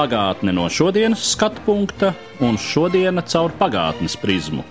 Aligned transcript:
Pagātne 0.00 0.54
no 0.56 0.62
šodienas 0.72 1.20
skatu 1.34 1.60
punkta 1.66 2.14
un 2.40 2.54
šodienas 2.56 3.26
caur 3.34 3.52
pagātnes 3.58 4.14
prizmu. 4.16 4.62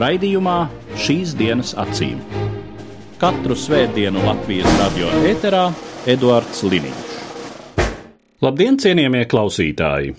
Raidījumā 0.00 0.54
šīs 0.96 1.34
dienas 1.36 1.74
acīm. 1.76 2.22
Katru 3.20 3.52
svētdienu 3.52 4.22
Latvijas 4.24 4.78
radio 4.78 5.10
eterā 5.28 5.66
Eduards 6.08 6.62
Liniņš. 6.64 7.10
Labdien, 8.40 8.78
cienījamie 8.80 9.26
klausītāji! 9.28 10.14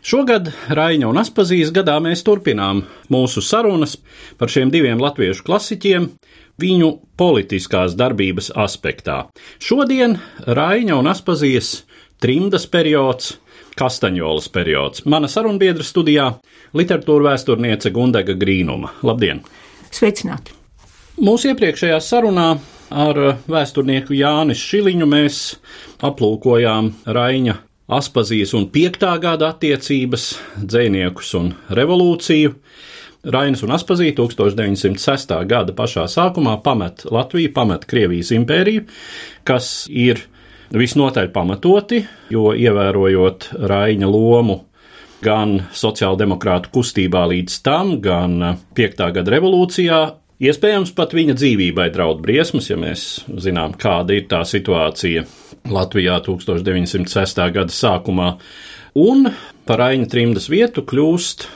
Šogad 0.00 0.48
Raina 0.72 1.10
un 1.12 1.20
Aspazijas 1.20 1.68
gadā 1.76 1.98
mēs 2.00 2.24
turpinām 2.24 2.80
mūsu 3.12 3.44
sarunas 3.44 3.98
par 4.40 4.48
šiem 4.48 4.72
diviem 4.72 5.02
latviešu 5.04 5.44
klasiķiem 5.44 6.08
viņu 6.56 6.88
politiskās 7.20 7.92
darbības 7.98 8.54
aspektā. 8.56 9.26
Šodien 9.60 10.16
Raina 10.48 10.96
un 10.96 11.12
Aspazijas 11.12 11.82
trimdas 12.24 12.64
periods, 12.66 13.36
Kastaņolas 13.78 14.48
periods. 14.52 15.04
Mana 15.06 15.28
sarunbiedra 15.30 15.86
studijā- 15.86 16.32
literatūra 16.78 17.32
vēsturniece 17.32 17.92
Gundega 17.94 18.34
Grīnuma. 18.34 18.90
Labdien! 19.02 19.44
Sveicināti! 19.90 20.52
Mūsu 21.18 21.52
iepriekšējā 21.52 21.98
sarunā 22.02 22.58
ar 22.90 23.16
vēsturnieku 23.48 24.14
Jānis 24.14 24.60
Šiliņu 24.62 25.06
mēs 25.06 25.56
aplūkojām 26.02 26.92
Raina 27.06 27.56
Aspazijas 27.88 28.52
un 28.52 28.66
5. 28.68 29.18
gada 29.18 29.48
attiecības, 29.54 30.34
dziniekus 30.60 31.32
un 31.38 31.54
revolūciju. 31.72 32.52
Rainis 33.24 33.62
un 33.64 33.72
Aspazija 33.72 34.12
1906. 34.14 35.32
gada 35.48 35.72
pašā 35.72 36.04
sākumā 36.06 36.58
pamet 36.62 37.06
Latviju, 37.10 37.50
pamet 37.56 37.86
Krievijas 37.88 38.30
impēriju, 38.36 38.84
kas 39.48 39.86
ir 39.88 40.20
visnotaļ 40.74 41.30
pamatoti, 41.32 42.02
jo 42.32 42.52
ievērojot 42.52 43.50
Raina 43.70 44.08
lomu 44.10 44.62
gan 45.24 45.56
sociāldemokrātu 45.74 46.70
kustībā 46.74 47.24
līdz 47.32 47.60
tam, 47.66 47.96
gan 48.04 48.38
5. 48.76 49.04
gada 49.16 49.36
revolūcijā, 49.38 50.00
Iespējams, 50.38 50.92
pat 50.94 51.16
viņa 51.18 51.34
dzīvībai 51.34 51.88
draud 51.90 52.20
briesmas, 52.22 52.68
ja 52.70 52.76
mēs 52.78 53.24
zinām, 53.42 53.72
kāda 53.74 54.14
ir 54.14 54.28
tā 54.30 54.44
situācija 54.46 55.24
Latvijā 55.66 56.20
1906. 56.22 57.40
gada 57.56 57.74
sākumā. 57.74 58.28
Un 59.02 59.26
par 59.66 59.82
Aina 59.88 60.06
trimdas 60.06 60.46
vietu 60.46 60.84
kļūst 60.86 61.48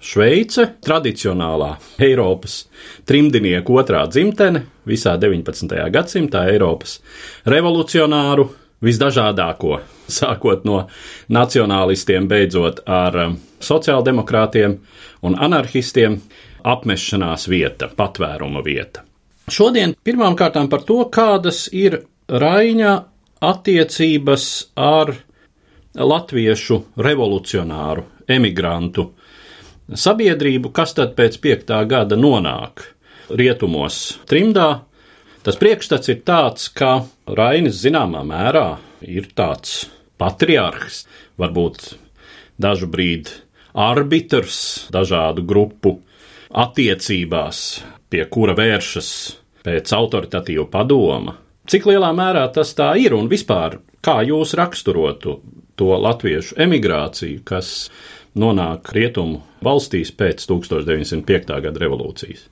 Šveice, 0.00 0.64
tradicionālā 0.80 1.74
Eiropas 2.00 2.62
trimdnieku 3.04 3.76
otrā 3.76 4.06
dzimtene, 4.08 4.64
visā 4.88 5.18
19. 5.20 5.76
gadsimtā 5.92 6.46
Eiropas 6.48 6.96
revolucionāru 7.44 8.48
visdažādāko, 8.84 9.80
sākot 10.20 10.64
no 10.68 10.84
nacionālistiem, 11.32 12.28
beidzot 12.28 12.82
ar 12.86 13.36
sociāldemokrātiem 13.60 14.78
un 15.26 15.36
anarchistiem 15.36 16.20
apmešanās 16.64 17.48
vieta, 17.48 17.88
patvēruma 17.96 18.62
vieta. 18.64 19.04
Šodien 19.50 19.96
pirmām 20.04 20.36
kārtām 20.38 20.68
par 20.70 20.84
to, 20.86 21.02
kādas 21.10 21.66
ir 21.74 22.02
Raina 22.30 23.00
attiecības 23.42 24.44
ar 24.78 25.10
latviešu 25.98 26.76
revolucionāru, 27.02 28.04
emigrantu 28.30 29.08
sabiedrību, 29.90 30.70
kas 30.70 30.94
tad 30.94 31.16
pēc 31.18 31.40
piektā 31.42 31.80
gada 31.90 32.18
nonāk 32.20 32.84
rietumos 33.34 34.20
trimdā. 34.30 34.84
Tas 35.40 35.56
priekšstats 35.56 36.10
ir 36.12 36.18
tāds, 36.28 36.66
ka 36.68 37.06
Rainis 37.24 37.78
zināmā 37.80 38.20
mērā 38.28 38.74
ir 39.00 39.30
tāds 39.32 39.86
patriarhs, 40.20 41.06
varbūt 41.40 41.94
dažu 42.60 42.90
brīdi 42.92 43.38
arbitrs 43.72 44.90
dažādu 44.92 45.46
grupu 45.48 45.94
attiecībās, 46.50 47.62
pie 48.12 48.26
kura 48.28 48.52
vēršas 48.58 49.10
pēc 49.64 49.94
autoritatīva 49.96 50.66
padoma. 50.68 51.38
Cik 51.70 51.88
lielā 51.88 52.12
mērā 52.12 52.44
tas 52.52 52.74
tā 52.76 52.92
ir 53.00 53.16
un 53.16 53.32
vispār 53.32 53.78
kā 54.04 54.20
jūs 54.28 54.52
raksturotu 54.60 55.38
to 55.80 55.96
latviešu 56.04 56.60
emigrāciju, 56.60 57.40
kas 57.48 57.88
nonāk 58.36 58.92
rietumu 58.92 59.40
valstīs 59.64 60.12
pēc 60.12 60.44
1905. 60.52 61.60
gada 61.64 61.86
revolūcijas? 61.88 62.50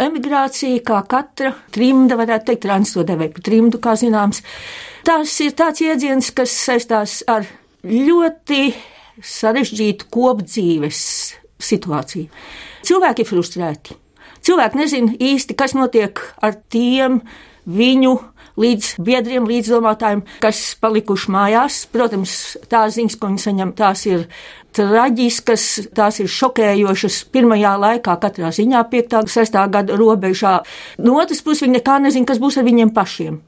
Emigrācija, 0.00 0.80
kā 0.86 1.00
katra 1.08 1.52
trimda, 1.74 2.16
varētu 2.20 2.50
teikt, 2.50 2.64
translodevē 2.64 3.30
par 3.34 3.44
trimdu, 3.44 3.80
kā 3.82 3.96
zināms, 4.00 4.40
tas 5.06 5.34
ir 5.44 5.52
tāds 5.58 5.82
jēdziens, 5.84 6.30
kas 6.36 6.54
saistās 6.66 7.20
ar 7.28 7.44
ļoti 7.84 8.70
sarežģītu 9.20 10.08
kopdzīves 10.12 11.02
situāciju. 11.60 12.30
Cilvēki 12.88 13.24
ir 13.24 13.28
frustrēti. 13.28 13.96
Cilvēki 14.40 14.80
nezina 14.80 15.16
īsti, 15.20 15.56
kas 15.58 15.76
notiek 15.76 16.20
ar 16.40 16.56
tiem 16.72 17.20
viņu 17.68 18.14
līdz 18.60 18.94
biedriem, 19.04 19.48
līdzdomātājiem, 19.48 20.24
kas 20.42 20.62
palikuši 20.80 21.34
mājās. 21.34 21.82
Protams, 21.92 22.36
tās 22.70 22.96
ziņas, 22.98 23.18
ko 23.18 23.30
viņi 23.32 23.44
saņem, 23.46 23.74
tās 23.78 24.06
ir 24.10 24.26
traģiskas, 24.76 25.66
tās 25.96 26.20
ir 26.22 26.30
šokējošas 26.30 27.20
pirmajā 27.34 27.74
laikā, 27.84 28.16
katrā 28.22 28.52
ziņā 28.54 28.84
5. 28.92 29.20
un 29.24 29.30
6. 29.34 29.60
gada 29.74 29.98
robežā. 29.98 30.60
No 31.02 31.18
otras 31.22 31.42
puses, 31.42 31.66
viņi 31.66 31.80
nekā 31.80 32.00
nezina, 32.04 32.28
kas 32.28 32.42
būs 32.42 32.60
ar 32.60 32.68
viņiem 32.68 32.94
pašiem. 32.94 33.40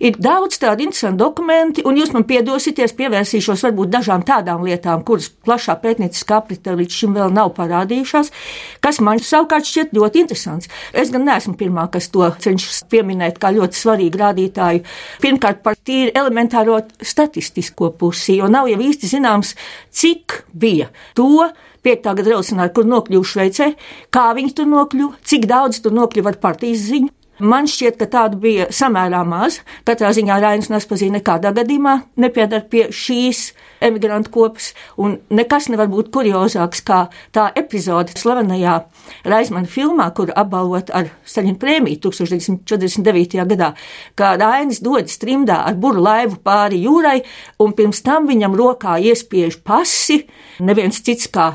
Ir 0.00 0.16
daudz 0.20 0.58
tādu 0.62 0.84
interesantu 0.86 1.24
dokumentu, 1.24 1.84
un 1.88 1.98
jūs 2.00 2.12
man 2.14 2.24
piedosieties, 2.28 2.94
pievērsīšos 2.98 3.64
varbūt 3.66 3.92
dažām 3.92 4.24
tādām 4.26 4.64
lietām, 4.66 5.04
kuras 5.06 5.30
plašā 5.46 5.76
pētnieciskā 5.82 6.40
apritē 6.40 6.74
līdz 6.78 6.98
šim 7.00 7.16
vēl 7.18 7.34
nav 7.36 7.52
parādījušās, 7.58 8.32
kas 8.84 9.00
man 9.04 9.22
savukārt 9.24 9.68
šķiet 9.68 9.94
ļoti 9.96 10.24
interesants. 10.24 10.70
Es 10.92 11.12
gan 11.14 11.26
neesmu 11.28 11.56
pirmā, 11.60 11.86
kas 11.92 12.10
to 12.14 12.26
cenšas 12.40 12.84
pieminēt 12.90 13.40
kā 13.42 13.52
ļoti 13.56 13.80
svarīgu 13.80 14.22
rādītāju. 14.24 14.84
Pirmkārt, 15.22 15.64
par 15.64 15.78
tīri 15.78 16.14
elementāro 16.16 16.80
statistisko 17.00 17.92
pusi, 18.00 18.38
jo 18.40 18.48
nav 18.52 18.70
jau 18.72 18.80
īsti 18.80 19.14
zināms, 19.16 19.56
cik 19.90 20.42
bija 20.52 20.90
to, 21.18 21.50
Piektā 21.80 22.12
gada 22.12 22.28
revolucionāri, 22.28 22.72
kur 22.76 22.84
nokļuva 22.84 23.24
Šveicē, 23.24 23.70
kā 24.12 24.26
viņi 24.36 24.52
tur 24.58 24.68
nokļuva, 24.68 25.16
cik 25.24 25.46
daudz 25.48 25.80
tur 25.80 25.94
nokļuva 25.96 26.34
ar 26.34 26.36
partijas 26.42 26.82
ziņu, 26.90 27.08
Man 27.40 27.68
šķiet, 27.70 27.96
ka 27.96 28.06
tādu 28.10 28.36
bija 28.40 28.66
samērā 28.74 29.22
maz. 29.24 29.60
Katrā 29.88 30.10
ziņā 30.12 30.36
Rainis 30.42 30.68
Naspazīna 30.68 31.18
nekādā 31.18 31.54
gadījumā 31.56 31.94
nepiedar 32.20 32.66
pie 32.68 32.90
šīs 32.92 33.50
emigrantu 33.80 34.32
kopas, 34.34 34.70
un 35.00 35.16
nekas 35.32 35.70
nevar 35.72 35.88
būt 35.88 36.10
kuriozāks 36.12 36.84
kā 36.84 37.00
tā 37.32 37.46
epizode 37.56 38.12
slavenajā 38.20 38.76
Raizmana 39.24 39.70
filmā, 39.70 40.10
kur 40.16 40.34
apbalvot 40.36 40.92
ar 40.92 41.08
Staļina 41.24 41.56
prēmiju 41.62 42.02
1949. 42.10 43.40
gadā, 43.54 43.72
kā 44.20 44.34
Rainis 44.40 44.82
dodas 44.84 45.16
trimdā 45.22 45.62
ar 45.64 45.80
buru 45.80 46.04
laivu 46.04 46.42
pāri 46.44 46.84
jūrai, 46.84 47.18
un 47.60 47.72
pirms 47.76 48.04
tam 48.04 48.28
viņam 48.28 48.60
rokā 48.60 49.00
iespiež 49.00 49.62
pasi, 49.64 50.26
neviens 50.60 51.00
cits 51.00 51.32
kā 51.32 51.54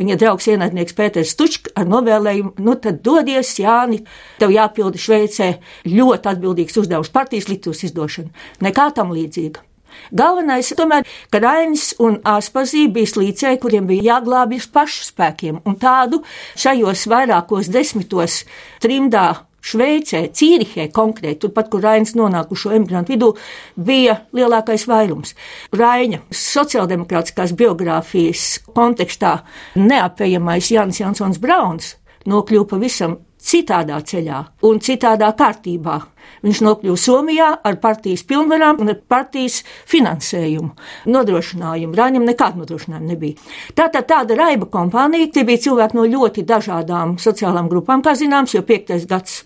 viņa 0.00 0.18
draugs 0.20 0.48
ienaidnieks 0.50 0.96
Pēters 0.96 1.34
Stučs 1.36 1.70
ar 1.78 1.88
novēlējumu, 1.90 2.54
nu 2.64 2.76
tad 2.80 3.02
dodies, 3.06 3.52
Jāni, 3.60 4.02
tev 4.40 4.54
jāpilda 4.54 5.00
Šveicē 5.00 5.50
ļoti 5.88 6.32
atbildīgs 6.34 6.78
uzdevums 6.80 7.12
partijas 7.12 7.50
liktūras 7.52 7.84
izdošana. 7.90 8.32
Nekā 8.64 8.90
tam 8.96 9.12
līdzīga. 9.16 9.66
Galvenais 10.14 10.70
tomēr, 10.78 11.06
ka 11.30 11.40
Rainis 11.42 11.90
un 12.02 12.20
Āspazī 12.26 12.86
bija 12.92 13.10
slīcēji, 13.10 13.60
kuriem 13.62 13.88
bija 13.90 14.14
jāglābjas 14.14 14.70
pašu 14.72 15.06
spēkiem, 15.10 15.60
un 15.66 15.76
tādu 15.82 16.22
šajos 16.58 17.06
vairākos 17.10 17.70
desmitos 17.74 18.44
trimdā 18.82 19.49
Šveicē, 19.60 20.24
Cīrihē 20.34 20.88
konkrēti, 20.94 21.42
turpat, 21.44 21.70
kur 21.72 21.84
Rainis 21.84 22.14
nonākušo 22.18 22.74
emigrantu 22.76 23.14
vidū, 23.14 23.30
bija 23.76 24.20
lielākais 24.36 24.86
vairums. 24.88 25.34
Raina 25.76 26.22
sociāldemokrātiskās 26.34 27.54
biogrāfijas 27.58 28.46
kontekstā 28.76 29.40
neapējamais 29.76 30.72
Jānis 30.72 31.02
Jansons 31.02 31.40
Brauns 31.42 31.94
nokļuva 32.28 32.68
pavisam 32.74 33.18
citādā 33.40 33.98
ceļā 34.04 34.40
un 34.68 34.80
citādā 34.84 35.30
kārtībā. 35.36 35.96
Viņš 36.44 36.60
nokļuva 36.64 37.00
Somijā 37.00 37.48
ar 37.66 37.78
partijas 37.82 38.22
pilnvarām 38.28 38.80
un 38.80 38.92
ar 38.92 38.98
partijas 39.08 39.60
finansējumu, 39.90 40.70
nodrošinājumu. 41.10 41.96
Rāņam 41.96 42.26
nekāda 42.28 42.60
nodrošinājuma 42.60 43.10
nebija. 43.10 43.50
Tātad 43.76 44.08
tāda 44.08 44.36
raiba 44.38 44.68
kompānija, 44.72 45.30
tie 45.34 45.44
bija 45.48 45.64
cilvēki 45.66 45.98
no 45.98 46.06
ļoti 46.08 46.44
dažādām 46.48 47.16
sociālām 47.20 47.68
grupām, 47.72 48.04
kā 48.04 48.14
zināms, 48.16 48.54
jo 48.56 48.64
piektais 48.66 49.08
gads 49.10 49.42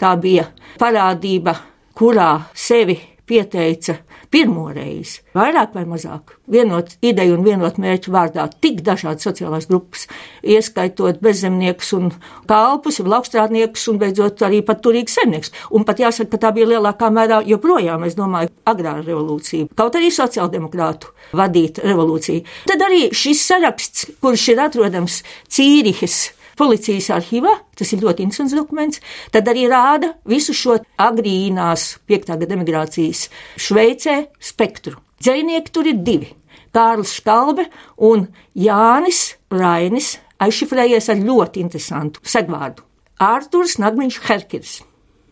tā 0.00 0.14
bija 0.18 0.48
parādība, 0.80 1.56
kurā 1.98 2.32
sevi 2.54 2.98
pieteica 3.26 3.98
pirmo 4.32 4.66
reizi, 4.72 5.20
vairāk 5.36 5.74
vai 5.76 5.84
mazāk, 5.88 6.36
vienot 6.50 6.94
ideju 7.04 7.36
un 7.36 7.44
vienot 7.44 7.78
mērķu 7.82 8.12
vārdā 8.14 8.46
tik 8.64 8.80
dažādas 8.86 9.26
sociālās 9.28 9.68
grupas, 9.70 10.06
ieskaitot 10.42 11.20
bezzemniekus 11.22 11.92
un 11.98 12.10
kalpus, 12.50 13.02
laukstrādniekus 13.04 13.86
un 13.92 14.00
beidzot 14.00 14.44
arī 14.48 14.62
pat 14.66 14.82
turīgs 14.84 15.18
zemnieks. 15.20 15.52
Un 15.76 15.86
pat 15.88 16.00
jāsaka, 16.02 16.32
ka 16.34 16.42
tā 16.46 16.52
bija 16.56 16.70
lielākā 16.72 17.12
mērā 17.12 17.42
joprojām, 17.48 18.06
es 18.08 18.16
domāju, 18.18 18.52
agrāra 18.68 19.04
revolūcija, 19.04 19.70
kaut 19.78 20.00
arī 20.00 20.12
sociāldemokrātu 20.14 21.12
vadīta 21.36 21.84
revolūcija. 21.86 22.46
Tad 22.72 22.86
arī 22.88 23.08
šis 23.16 23.44
saraksts, 23.52 24.08
kurš 24.22 24.52
ir 24.54 24.64
atrodams 24.64 25.22
Cīrihes 25.52 26.22
policijas 26.62 27.10
arhīvā, 27.16 27.56
tas 27.74 27.90
ir 27.92 28.04
ļoti 28.04 28.22
interesants 28.22 28.54
dokuments, 28.54 29.02
tad 29.34 29.50
arī 29.50 29.66
rāda 29.70 30.12
visu 30.30 30.54
šo 30.54 30.78
agrīnās 31.02 31.88
piektā 32.06 32.38
gada 32.38 32.54
emigrācijas 32.54 33.26
Šveicē 33.58 34.18
spektru. 34.38 35.00
Dzēnieki 35.22 35.74
tur 35.74 35.90
ir 35.90 35.98
divi. 36.06 36.30
Kārlis 36.72 37.12
Škalbe 37.18 37.66
un 38.08 38.24
Jānis 38.56 39.34
Rainis 39.52 40.14
aizšifrējies 40.42 41.10
ar 41.12 41.20
ļoti 41.20 41.62
interesantu 41.62 42.22
segvārdu. 42.24 42.86
Ārturs 43.22 43.76
Nagmiņš 43.82 44.22
Herkins. 44.26 44.78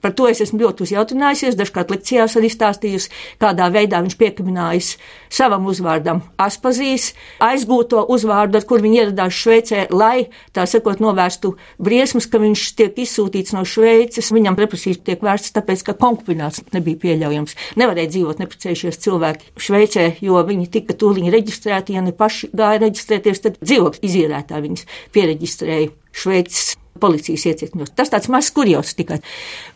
Par 0.01 0.15
to 0.17 0.29
es 0.31 0.41
esmu 0.41 0.63
ļoti 0.65 0.87
uzjautinājusies, 0.87 1.59
dažkārt 1.59 1.93
lekcijās 1.93 2.37
arī 2.41 2.51
stāstījusi, 2.53 3.11
kādā 3.41 3.69
veidā 3.73 4.01
viņš 4.05 4.17
piekaminājis 4.21 4.95
savam 5.31 5.69
uzvārdam 5.71 6.23
Aspazīs, 6.41 7.13
aizgūto 7.45 8.03
uzvārdu, 8.11 8.59
ar 8.59 8.67
kur 8.69 8.83
viņi 8.85 9.03
ieradās 9.03 9.37
Šveicē, 9.37 9.87
lai, 9.93 10.31
tā 10.57 10.65
sakot, 10.71 11.03
novērstu 11.05 11.55
briesmas, 11.79 12.29
ka 12.31 12.41
viņš 12.43 12.65
tiek 12.81 12.99
izsūtīts 13.05 13.55
no 13.57 13.65
Šveices. 13.69 14.33
Viņam 14.35 14.59
represijas 14.61 15.03
tiek 15.05 15.23
vērstas 15.25 15.55
tāpēc, 15.59 15.85
ka 15.87 15.97
konkubināts 16.01 16.65
nebija 16.75 17.01
pieļaujams. 17.05 17.57
Nevarēja 17.81 18.15
dzīvot 18.17 18.43
neprecējušies 18.43 19.01
cilvēki 19.05 19.55
Šveicē, 19.61 20.07
jo 20.25 20.41
viņi 20.49 20.71
tika 20.73 20.97
tūliņi 20.97 21.35
reģistrēti, 21.37 21.97
ja 21.97 22.05
ne 22.05 22.17
paši 22.17 22.53
gāja 22.57 22.85
reģistrēties, 22.87 23.45
tad 23.47 23.61
dzīvokļu 23.63 24.07
izīrētā 24.11 24.63
viņus 24.65 24.87
pieregistrēja 25.15 25.93
Šveices 26.11 26.75
policijas 27.01 27.47
iecirkņos. 27.51 27.95
Tas 27.97 28.13
tāds 28.13 28.31
mazs 28.33 28.53
kurjos 28.55 28.93
tikai. 28.99 29.21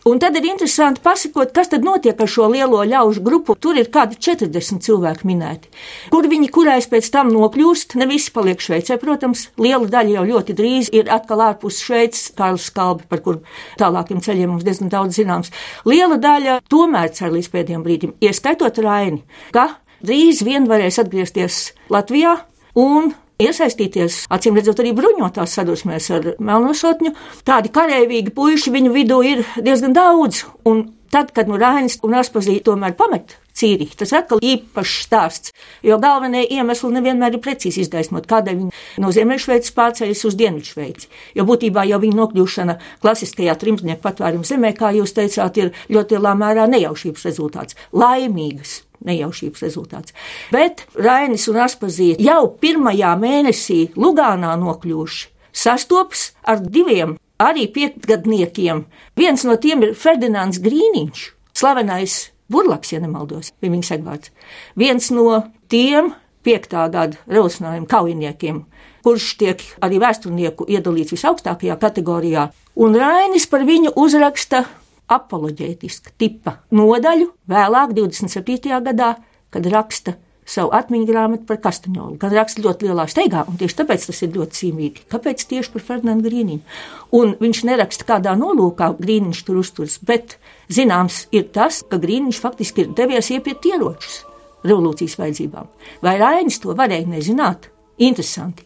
Un 0.09 0.21
tad 0.21 0.37
ir 0.37 0.47
interesanti 0.47 1.03
pasakot, 1.05 1.51
kas 1.55 1.71
tad 1.71 1.85
notiek 1.85 2.19
ar 2.21 2.29
šo 2.29 2.47
lielo 2.53 2.83
ļaužu 2.85 3.23
grupu. 3.25 3.55
Tur 3.59 3.79
ir 3.81 3.89
kādi 3.93 4.19
40 4.21 4.83
cilvēki 4.85 5.27
minēti. 5.27 5.71
Kur 6.13 6.29
viņi 6.31 6.51
kurais 6.53 6.87
pēc 6.91 7.09
tam 7.13 7.31
nokļūst, 7.33 7.97
ne 7.99 8.09
visi 8.09 8.33
paliek 8.35 8.61
Šveicē, 8.61 8.99
protams. 9.01 9.47
Liela 9.61 9.89
daļa 9.91 10.19
jau 10.19 10.25
ļoti 10.31 10.57
drīz 10.57 10.91
ir 10.95 11.09
atkal 11.13 11.43
ārpus 11.49 11.81
Šveices, 11.85 12.29
Kārlis 12.37 12.69
Skalbi, 12.69 13.07
par 13.09 13.23
kur 13.25 13.41
tālākiem 13.81 14.21
ceļiem 14.23 14.53
mums 14.53 14.67
diezgan 14.67 14.93
daudz 14.93 15.19
zināms. 15.19 15.51
Liela 15.89 16.19
daļa 16.21 16.59
tomēr 16.71 17.11
cer 17.15 17.33
līdz 17.33 17.51
pēdējiem 17.53 17.85
brīdim, 17.85 18.15
ieskaitot 18.23 18.79
Raini, 18.85 19.23
ka 19.55 19.69
drīz 20.05 20.43
vien 20.45 20.69
varēs 20.69 20.99
atgriezties 21.01 21.69
Latvijā 21.93 22.37
un 22.75 23.13
iesaistīties, 23.41 24.25
acīm 24.31 24.57
redzot, 24.57 24.79
arī 24.81 24.93
bruņotās 24.95 25.55
sadursmēs 25.57 26.09
ar 26.15 26.29
melnosotņu. 26.39 27.15
Tādi 27.47 27.71
karavīgi 27.75 28.33
puiši 28.35 28.73
viņu 28.75 28.93
vidū 28.95 29.21
ir 29.27 29.45
diezgan 29.61 29.95
daudz. 29.95 30.45
Un 30.67 30.87
tad, 31.11 31.33
kad 31.35 31.51
nu 31.51 31.59
Rainis 31.59 31.99
un 32.03 32.15
Aspazīte 32.19 32.69
tomēr 32.71 32.95
pamet 32.97 33.37
Cīrihi, 33.55 33.95
tas 33.95 34.11
atkal 34.15 34.41
īpašs 34.43 34.95
stāsts, 35.05 35.53
jo 35.85 35.95
galvenie 36.03 36.41
iemesli 36.57 36.89
nevienmēr 36.97 37.37
ir 37.37 37.43
precīzi 37.43 37.85
izgaismot, 37.85 38.27
kādēļ 38.27 38.57
viņi 38.59 39.03
no 39.03 39.11
Ziemeļšveices 39.15 39.75
pārceļas 39.77 40.23
uz 40.27 40.35
Dienvidšveici. 40.41 41.07
Jo 41.39 41.45
būtībā 41.47 41.85
jau 41.87 42.01
viņa 42.03 42.19
nokļūšana 42.19 42.75
klasiskajā 43.05 43.55
trimdnieku 43.61 44.03
patvēruma 44.03 44.47
zemē, 44.47 44.73
kā 44.75 44.91
jūs 44.97 45.15
teicāt, 45.15 45.61
ir 45.61 45.71
ļoti 45.87 46.19
lielā 46.19 46.35
mērā 46.41 46.67
nejaušības 46.73 47.29
rezultāts. 47.29 47.79
Laimīgas 47.95 48.81
nejaušības 49.05 49.63
rezultāts. 49.63 50.15
Bet 50.51 50.83
Rainis 50.99 51.47
un 51.51 51.61
Aspazīte 51.63 52.23
jau 52.25 52.49
pirmajā 52.59 53.15
mēnesī 53.21 53.81
Lugānā 53.95 54.55
nokļuvuši, 54.59 55.27
sastopas 55.55 56.33
ar 56.43 56.59
diviem 56.59 57.15
arī 57.39 57.67
piektgadniekiem. 57.71 58.85
Viens 59.15 59.47
no 59.47 59.55
tiem 59.61 59.83
ir 59.87 59.95
Ferdinands 59.99 60.61
Grīniņš, 60.63 61.27
slavenais 61.55 62.19
burlaks, 62.51 62.93
ja 62.93 63.01
nemaldos, 63.03 63.53
bija 63.61 63.73
viņa 63.73 63.89
segvārds. 63.89 64.31
Viens 64.79 65.11
no 65.13 65.41
tiem 65.71 66.13
piektā 66.45 66.85
gada 66.93 67.17
revolucionāriem 67.25 67.87
kaujiniekiem, 67.89 68.63
kurš 69.05 69.29
tiek 69.41 69.61
arī 69.85 69.99
vēsturnieku 70.01 70.67
iedalīts 70.69 71.13
visaugstākajā 71.15 71.77
kategorijā, 71.81 72.49
un 72.75 72.97
Rainis 72.97 73.47
par 73.49 73.65
viņu 73.65 73.95
uzraksta 74.01 74.65
apoloģētiska 75.11 76.15
tipa 76.17 76.59
nodaļu 76.73 77.31
vēlāk, 77.49 77.93
27. 77.97 78.73
gadā, 78.85 79.15
kad 79.53 79.67
raksta 79.69 80.15
savu 80.45 80.71
atmiņu 80.77 81.07
grāmatu 81.09 81.47
par 81.49 81.59
Kastaņolu. 81.63 82.19
Gan 82.21 82.35
raksta 82.35 82.63
ļoti 82.65 82.89
lielā 82.89 83.07
steigā, 83.09 83.45
un 83.49 83.57
tieši 83.59 83.79
tāpēc 83.81 84.05
tas 84.09 84.21
ir 84.21 84.35
ļoti 84.35 84.59
cīmīgi. 84.59 85.07
Kāpēc 85.11 85.47
tieši 85.49 85.73
par 85.73 85.85
Fernandu 85.89 86.29
Grīniņu? 86.29 86.77
Un 87.17 87.33
viņš 87.41 87.63
neraksta 87.69 88.07
kādā 88.07 88.35
nolūkā, 88.39 88.91
Grīniņš 89.01 89.41
tur 89.47 89.59
uzturas, 89.63 89.97
bet 90.05 90.37
zināms 90.69 91.25
ir 91.35 91.49
tas, 91.55 91.81
ka 91.89 91.99
Grīniņš 92.01 92.41
faktiski 92.45 92.85
ir 92.85 92.95
devies 92.97 93.33
iepiet 93.33 93.65
ieročus 93.73 94.23
revolūcijas 94.65 95.19
vajadzībām. 95.21 95.67
Vai 96.05 96.17
Rainis 96.21 96.61
to 96.61 96.73
varēja 96.77 97.09
nezināt? 97.09 97.69
Interesanti. 98.01 98.65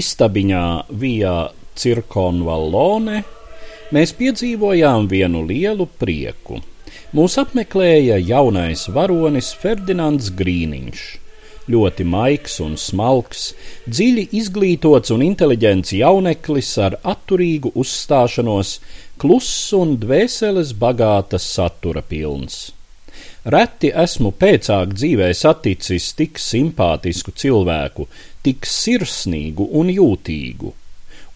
Istabiņā 0.00 0.64
Vijā 0.96 1.36
Cirkonvallone 1.80 3.22
mēs 3.94 4.12
piedzīvojām 4.16 5.08
vienu 5.10 5.42
lielu 5.48 5.86
prieku. 6.00 6.60
Mūs 7.16 7.36
apmeklēja 7.42 8.20
jaunais 8.22 8.86
varonis 8.94 9.50
Ferdinands 9.60 10.30
Grīniņš. 10.38 11.02
Ļoti 11.70 12.06
maigs 12.08 12.56
un 12.64 12.78
smalks, 12.80 13.50
dziļi 13.86 14.26
izglītots 14.40 15.12
un 15.14 15.22
inteliģents 15.26 15.92
jauneklis 15.98 16.72
ar 16.86 16.96
atturīgu 17.12 17.74
uzstāšanos, 17.82 18.74
kluss 19.20 19.70
un 19.76 19.98
dvēseles 20.02 20.74
bagātas 20.80 21.46
satura 21.58 22.02
pilns. 22.02 22.70
Reti 23.40 23.88
esmu 23.88 24.34
pēcāk 24.36 24.90
dzīvē 24.92 25.30
saticis 25.32 26.10
tik 26.12 26.36
simpātisku 26.36 27.32
cilvēku, 27.32 28.04
tik 28.44 28.66
sirsnīgu 28.68 29.64
un 29.80 29.88
jūtīgu, 29.88 30.72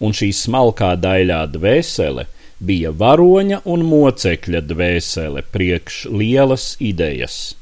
un 0.05 0.13
šī 0.13 0.29
smalkā 0.37 0.91
daļā 1.01 1.39
dvēsele 1.55 2.27
bija 2.61 2.91
varoņa 2.93 3.63
un 3.65 3.87
mocekļa 3.89 4.61
dvēsele 4.69 5.41
priekš 5.49 6.05
lielas 6.13 6.75
idejas. 6.77 7.55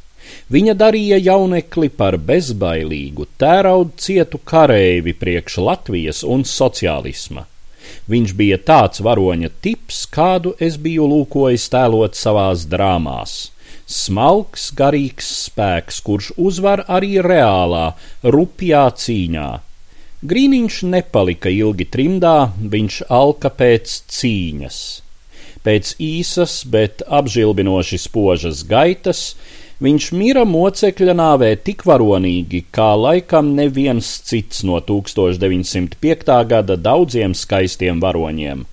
Viņa 0.51 0.75
darīja 0.75 1.21
jaunekli 1.23 1.87
par 1.87 2.19
bezbailīgu, 2.19 3.29
tēraudu 3.39 3.95
cietu 3.95 4.43
kareivi 4.43 5.15
priekš 5.23 5.57
Latvijas 5.63 6.19
un 6.27 6.43
sociālisma. 6.43 7.47
Viņš 8.11 8.35
bija 8.35 8.59
tāds 8.59 8.99
varoņa 8.99 9.55
tips, 9.63 10.03
kādu 10.11 10.51
es 10.59 10.75
biju 10.75 11.07
lūkojis 11.07 11.71
tēlot 11.71 12.19
savās 12.19 12.67
drāmās 12.67 13.52
smalks, 13.87 14.71
garīgs 14.77 15.29
spēks, 15.47 15.99
kurš 16.05 16.31
uzvar 16.37 16.85
arī 16.87 17.17
reālā, 17.23 17.93
rupjā 18.23 18.87
cīņā. 19.03 19.49
Grīniņš 20.23 20.75
nepalika 20.87 21.51
ilgi 21.51 21.89
trimdā, 21.91 22.53
viņš 22.57 23.01
alka 23.11 23.51
pēc 23.51 23.97
cīņas. 24.17 24.77
Pēc 25.63 25.95
īsas, 25.99 26.61
bet 26.67 27.03
apžilbinoši 27.07 27.99
spožas 27.99 28.63
gaitas, 28.67 29.33
viņš 29.83 30.09
mira 30.15 30.43
mocekļa 30.47 31.15
nāvē 31.19 31.53
tik 31.67 31.83
varonīgi, 31.87 32.65
kā 32.71 32.93
laikam 32.99 33.51
neviens 33.57 34.09
cits 34.27 34.63
no 34.67 34.79
1905. 34.79 36.37
gada 36.51 36.79
daudziem 36.79 37.35
skaistiem 37.35 37.99
varoņiem. 38.03 38.63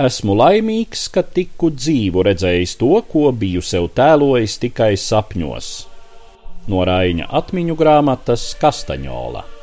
Esmu 0.00 0.32
laimīgs, 0.32 1.08
ka 1.12 1.20
tiku 1.36 1.68
dzīvu 1.76 2.22
redzējis 2.24 2.76
to, 2.80 2.92
ko 3.10 3.26
biju 3.36 3.60
sev 3.60 3.90
tēlojis 3.98 4.56
tikai 4.62 4.94
sapņos. 4.96 5.68
No 6.72 6.86
Raina 6.88 7.26
atmiņu 7.40 7.76
grāmatas 7.76 8.46
Kastaņola. 8.62 9.59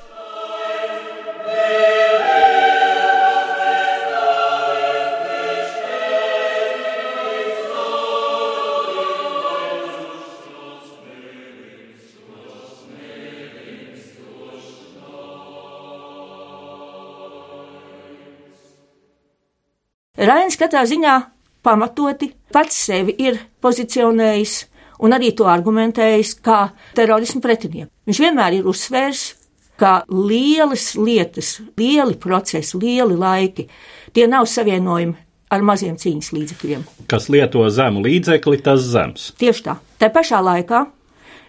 Rains 20.28 20.58
katrā 20.60 20.82
ziņā 20.84 21.14
pamatoti 21.64 22.28
pats 22.52 22.76
sevi 22.90 23.14
ir 23.24 23.38
pozicionējis 23.64 24.56
un 25.06 25.16
arī 25.16 25.30
to 25.38 25.46
argumentējis 25.48 26.34
kā 26.44 26.66
terorismu 26.98 27.40
pretinieku. 27.44 27.88
Viņš 28.10 28.20
vienmēr 28.26 28.58
ir 28.58 28.68
uzsvērs, 28.68 29.22
ka 29.80 30.02
lielas 30.12 30.90
lietas, 31.00 31.54
lieli 31.80 32.18
procesi, 32.20 32.76
lieli 32.82 33.16
laiki, 33.16 33.68
tie 34.12 34.28
nav 34.28 34.50
savienojumi 34.52 35.16
ar 35.54 35.64
maziem 35.64 35.96
cīņas 35.96 36.34
līdzekļiem. 36.36 36.84
Kas 37.08 37.30
lieto 37.32 37.64
zemu 37.72 38.04
līdzekli, 38.04 38.60
tas 38.66 38.84
zems. 38.84 39.30
Tieši 39.40 39.64
tā. 39.70 39.78
Tā 40.02 40.12
pašā 40.12 40.42
laikā 40.44 40.84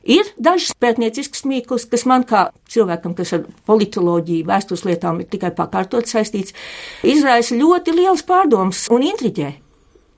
Ir 0.07 0.29
dažas 0.39 0.75
pētnieciskas 0.79 1.47
mīklas, 1.49 1.87
kas 1.91 2.05
man 2.09 2.27
kā 2.29 2.49
cilvēkam, 2.71 3.17
kas 3.19 3.35
ar 3.37 3.47
politoloģiju, 3.69 4.47
vēstures 4.49 4.85
lietām 4.87 5.23
ir 5.23 5.31
tikai 5.31 5.51
pakārtot 5.57 6.11
saistīts, 6.11 6.55
izraisa 7.03 7.59
ļoti 7.59 7.97
liels 7.97 8.23
pārdoms 8.29 8.87
un 8.95 9.07
intriģē. 9.09 9.55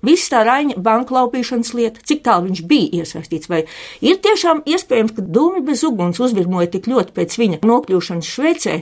Viss 0.00 0.30
tā 0.32 0.40
Raņa 0.46 0.78
banka 0.80 1.12
laupīšanas 1.12 1.75
lieta, 1.76 2.00
cik 2.08 2.22
tālu 2.25 2.49
viņš 2.49 2.62
bija 2.68 3.02
iesaistīts, 3.02 3.50
vai 3.52 3.66
ir 4.00 4.16
tiešām 4.25 4.62
iespējams, 4.64 5.12
ka 5.16 5.25
dūmi 5.37 5.60
bez 5.66 5.84
uguns 5.84 6.20
uzvirmoja 6.25 6.70
tik 6.72 6.88
ļoti 6.88 7.12
pēc 7.16 7.37
viņa 7.37 7.60
nokļūšanas 7.68 8.30
Šveicē 8.32 8.76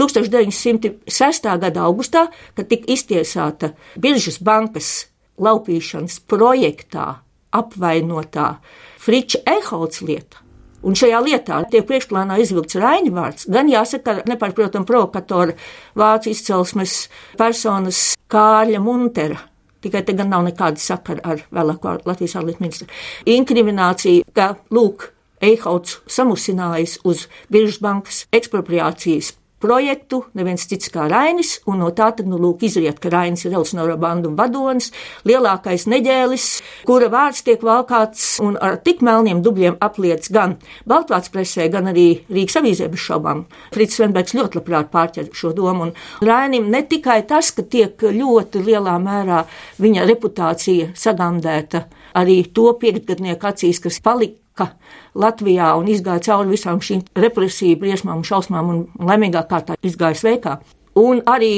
1906. 0.00 1.50
gada 1.62 1.86
augustā, 1.86 2.26
kad 2.58 2.70
tika 2.70 2.90
iztiesāta 2.90 3.74
Biržas 3.94 4.40
bankas 4.42 4.94
laupīšanas 5.38 6.18
projektā 6.30 7.20
apvainotā 7.54 8.56
Friča 8.98 9.44
Ehauts 9.46 10.02
lieta. 10.02 10.43
Un 10.84 10.96
šajā 10.98 11.20
lietā 11.24 11.62
tiek 11.72 11.86
priekšplānā 11.88 12.36
izvilkts 12.42 12.76
Raņa 12.80 13.12
vārds, 13.14 13.46
gan 13.48 13.70
jāsaka, 13.72 14.18
nepārprotam 14.28 14.84
provokatora 14.88 15.56
vācu 15.96 16.32
izcelsmes 16.34 17.06
personas 17.40 18.10
Kārļa 18.32 18.82
Muntera. 18.84 19.38
Tikai 19.84 20.02
te 20.04 20.14
gan 20.16 20.30
nav 20.32 20.44
nekāda 20.46 20.80
sakara 20.80 21.24
ar 21.34 21.44
vēlāko 21.52 21.98
Latvijas 22.08 22.36
ārlietu 22.40 22.64
ministru. 22.64 22.88
Inkriminācija, 23.28 24.28
ka, 24.36 24.54
lūk, 24.72 25.10
Eihauts 25.44 25.98
samusinājis 26.08 26.98
uz 27.04 27.26
Biržas 27.52 27.80
bankas 27.84 28.22
ekspropriācijas 28.32 29.34
projektu, 29.64 30.20
neviens 30.36 30.66
cits 30.68 30.90
kā 30.92 31.06
Rainis, 31.08 31.56
un 31.70 31.80
no 31.80 31.88
tā 31.96 32.10
tad, 32.16 32.28
nu, 32.28 32.36
lūk, 32.40 32.66
izriet, 32.68 33.00
ka 33.00 33.12
Rainis 33.12 33.46
ir 33.46 33.56
Elsinora 33.56 33.96
bandu 34.00 34.32
vadonis, 34.36 34.90
lielākais 35.28 35.86
neģēlis, 35.90 36.48
kura 36.88 37.08
vārds 37.12 37.40
tiek 37.46 37.64
valkāts 37.64 38.26
un 38.44 38.58
ar 38.60 38.76
tik 38.84 39.00
melniem 39.04 39.40
dubļiem 39.44 39.80
apliec 39.84 40.28
gan 40.34 40.58
Baltvāts 40.88 41.32
presē, 41.32 41.70
gan 41.72 41.88
arī 41.92 42.06
Rīgas 42.28 42.60
avīzē 42.60 42.90
bez 42.92 43.06
šaubām. 43.06 43.44
Frits 43.74 43.98
Svenbergs 43.98 44.36
ļoti 44.36 44.60
labprāt 44.60 44.92
pārķer 44.92 45.32
šo 45.32 45.54
domu, 45.56 45.88
un 45.88 46.28
Rainim 46.28 46.68
ne 46.72 46.84
tikai 46.88 47.22
tas, 47.28 47.54
ka 47.56 47.64
tiek 47.64 48.04
ļoti 48.04 48.62
lielā 48.68 48.98
mērā 49.00 49.44
viņa 49.80 50.06
reputācija 50.12 50.92
sagandēta, 50.98 51.86
arī 52.20 52.42
to 52.54 52.70
piekgadnieku 52.80 53.52
acīs, 53.54 53.80
kas 53.82 54.02
palika 54.04 54.43
ka 54.58 54.70
Latvijā 55.18 55.72
un 55.78 55.90
izgāja 55.90 56.22
cauri 56.28 56.54
visām 56.54 56.80
šīm 56.82 57.04
represiju 57.18 57.78
briesmām 57.80 58.24
šausmām 58.26 58.72
un 58.72 58.82
laimīgā 59.10 59.44
kārtā 59.50 59.78
izgāja 59.82 60.18
sveikā. 60.20 60.58
Un 61.00 61.22
arī 61.26 61.52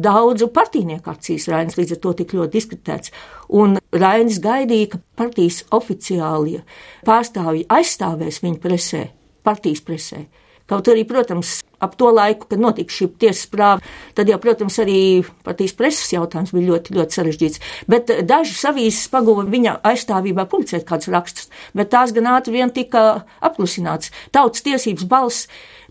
daudzu 0.00 0.48
partinieku 0.54 1.12
acīs 1.12 1.48
Rainis 1.50 1.78
līdz 1.78 1.96
ar 1.96 2.02
to 2.04 2.12
tik 2.20 2.34
ļoti 2.36 2.54
diskutēts. 2.56 3.14
Un 3.60 3.78
Rainis 3.92 4.40
gaidīja, 4.42 4.94
ka 4.94 5.02
partijas 5.18 5.62
oficiālie 5.74 6.62
pārstāvji 7.06 7.66
aizstāvēs 7.70 8.42
viņu 8.44 8.62
presē, 8.62 9.04
partijas 9.46 9.84
presē. 9.86 10.24
Kaut 10.70 10.88
arī, 10.92 11.02
protams, 11.08 11.58
ap 11.82 11.96
to 11.98 12.10
laiku, 12.14 12.46
kad 12.50 12.60
notika 12.62 12.94
šī 12.94 13.08
tiesas 13.20 13.48
prāva, 13.50 13.82
tad 14.14 14.30
jau, 14.30 14.38
protams, 14.42 14.76
arī 14.82 14.98
partijas 15.46 15.74
preses 15.78 16.12
jautājums 16.14 16.52
bija 16.54 16.68
ļoti, 16.68 16.94
ļoti 16.98 17.18
sarežģīts. 17.18 17.62
Bet 17.90 18.12
dažas 18.28 18.62
avīzes 18.70 19.10
paguva 19.12 19.46
viņa 19.50 19.80
aizstāvībā 19.90 20.46
publicēt 20.50 20.86
kādus 20.88 21.10
rakstus, 21.10 21.50
bet 21.74 21.90
tās 21.94 22.14
gan 22.14 22.30
ātri 22.36 22.58
vien 22.60 22.72
tika 22.74 23.24
apklusināts. 23.42 24.12
Tautas 24.36 24.62
tiesības 24.66 25.08
balss 25.10 25.50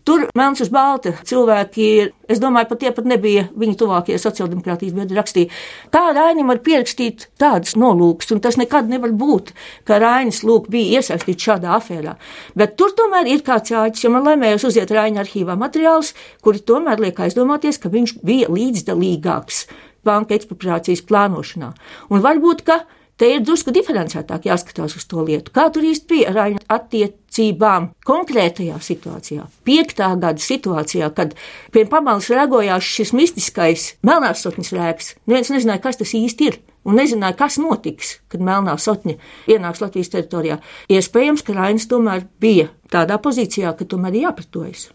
Tur 0.09 0.23
melns 0.33 0.57
uz 0.63 0.71
balta 0.73 1.11
cilvēki, 1.29 1.87
es 2.33 2.39
domāju, 2.41 2.71
pat 2.71 2.79
tie 2.81 2.89
pat 2.97 3.05
nebija 3.05 3.43
viņa 3.61 3.75
tuvākie 3.77 4.15
sociāldemokrātijas 4.17 4.95
biedri 4.97 5.17
rakstīja. 5.19 5.51
Kā 5.93 6.01
Rainim 6.17 6.49
var 6.49 6.63
pierakstīt 6.65 7.27
tādus 7.37 7.75
nolūkus, 7.77 8.31
un 8.33 8.41
tas 8.41 8.57
nekad 8.57 8.89
nevar 8.89 9.13
būt, 9.13 9.51
ka 9.85 9.99
Rainis 10.01 10.41
lūk 10.41 10.71
bija 10.73 10.97
iesaistīts 10.97 11.45
šādā 11.45 11.75
afērā. 11.77 12.15
Bet 12.57 12.73
tur 12.81 12.95
tomēr 12.97 13.29
ir 13.29 13.45
kāds 13.45 13.69
āķis, 13.69 14.07
jo 14.07 14.13
man 14.15 14.25
laimējos 14.25 14.65
uziet 14.71 14.89
Raina 14.97 15.21
arhīvā 15.21 15.53
materiālus, 15.61 16.15
kuri 16.41 16.65
tomēr 16.65 17.05
liek 17.05 17.21
aizdomāties, 17.27 17.77
ka 17.77 17.93
viņš 17.93 18.17
bija 18.25 18.49
līdzdalīgāks 18.49 19.67
banka 20.09 20.39
ekspropriācijas 20.39 21.05
plānošanā. 21.05 21.75
Un 22.09 22.25
varbūt, 22.25 22.65
ka 22.65 22.81
Te 23.19 23.27
ir 23.27 23.41
drusku 23.43 23.73
diferencētāk 23.75 24.45
jāskatās 24.47 24.93
uz 24.95 25.03
to 25.11 25.19
lietu. 25.27 25.51
Kā 25.51 25.65
tur 25.75 25.83
īsti 25.83 26.07
bija 26.07 26.29
ar 26.31 26.37
Aņu 26.45 26.61
attiecībām 26.71 27.89
konkrētajā 28.07 28.77
situācijā? 28.79 29.43
Piektā 29.67 30.13
gada 30.21 30.39
situācijā, 30.39 31.09
kad 31.17 31.33
pie 31.75 31.83
pamalas 31.91 32.29
rēgojās 32.31 32.85
šis 32.87 33.11
mistiskais 33.17 33.89
melnās 34.07 34.39
sotņas 34.45 34.71
rēks, 34.77 35.09
neviens 35.27 35.51
nezināja, 35.51 35.81
kas 35.83 35.99
tas 35.99 36.13
īsti 36.15 36.47
ir. 36.47 36.57
Un 36.87 36.95
nezināja, 36.95 37.35
kas 37.41 37.57
notiks, 37.59 38.13
kad 38.31 38.39
melnā 38.39 38.77
sotņa 38.79 39.17
ienāks 39.51 39.81
Latvijas 39.83 40.13
teritorijā. 40.13 40.61
Iespējams, 40.87 41.43
ka 41.43 41.57
Rainis 41.57 41.89
tomēr 41.91 42.23
bija 42.39 42.69
tādā 42.87 43.17
pozīcijā, 43.19 43.73
ka 43.75 43.83
tomēr 43.83 44.15
ir 44.15 44.29
jāpretojas. 44.29 44.85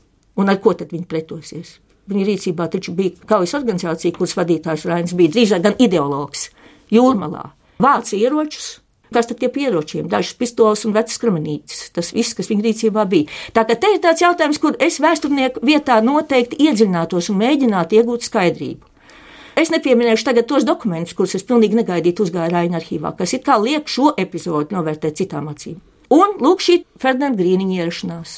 Un 0.40 0.48
ar 0.48 0.56
ko 0.64 0.72
tad 0.72 0.96
viņi 0.96 1.04
pretosies? 1.10 1.74
Viņa 2.08 2.24
rīcībā 2.30 2.70
taču 2.72 2.96
bija 2.96 3.28
kaujas 3.28 3.52
organizācija, 3.60 4.16
kuras 4.16 4.32
vadītājs 4.40 4.86
Rainis 4.88 5.12
bija 5.12 5.34
drīzāk 5.36 5.68
gan 5.68 5.76
ideologs 5.84 6.48
jūrmalā 6.92 7.44
vāc 7.82 8.14
ieročus. 8.16 8.78
Kas 9.14 9.28
tad 9.30 9.38
tie 9.38 9.48
ieročiem? 9.48 10.08
Dažas 10.10 10.34
pistoles 10.34 10.82
un 10.88 10.94
vecas 10.96 11.20
kramenītes. 11.22 11.90
Tas 11.94 12.10
viss, 12.16 12.34
kas 12.34 12.48
viņa 12.50 12.64
rīcībā 12.66 13.04
bija. 13.06 13.30
Tā 13.54 13.62
kā 13.68 13.76
te 13.78 13.92
ir 13.94 14.00
tāds 14.02 14.24
jautājums, 14.24 14.58
kur 14.58 14.74
es 14.82 14.98
vēsturnieku 15.02 15.62
vietā 15.62 16.00
noteikti 16.02 16.58
iedziļinātos 16.66 17.30
un 17.30 17.38
mēģinātu 17.44 18.00
iegūt 18.00 18.26
skaidrību. 18.26 18.90
Es 19.54 19.70
nepieminēšu 19.70 20.26
tagad 20.26 20.48
tos 20.50 20.66
dokumentus, 20.66 21.14
kurus 21.14 21.36
es 21.38 21.46
pilnīgi 21.46 21.78
negaidīju 21.78 22.26
uzgāju 22.26 22.50
Raina 22.50 22.80
arhīvā, 22.80 23.14
kas 23.14 23.36
it 23.36 23.44
kā 23.46 23.54
liek 23.62 23.86
šo 23.86 24.10
epizodu 24.18 24.74
novērtēt 24.74 25.20
citām 25.20 25.46
acīm. 25.52 25.78
Un 26.10 26.34
lūk 26.42 26.64
šī 26.64 26.80
Ferdinanda 26.98 27.38
Grīniņa 27.38 27.78
ierašanās. 27.84 28.34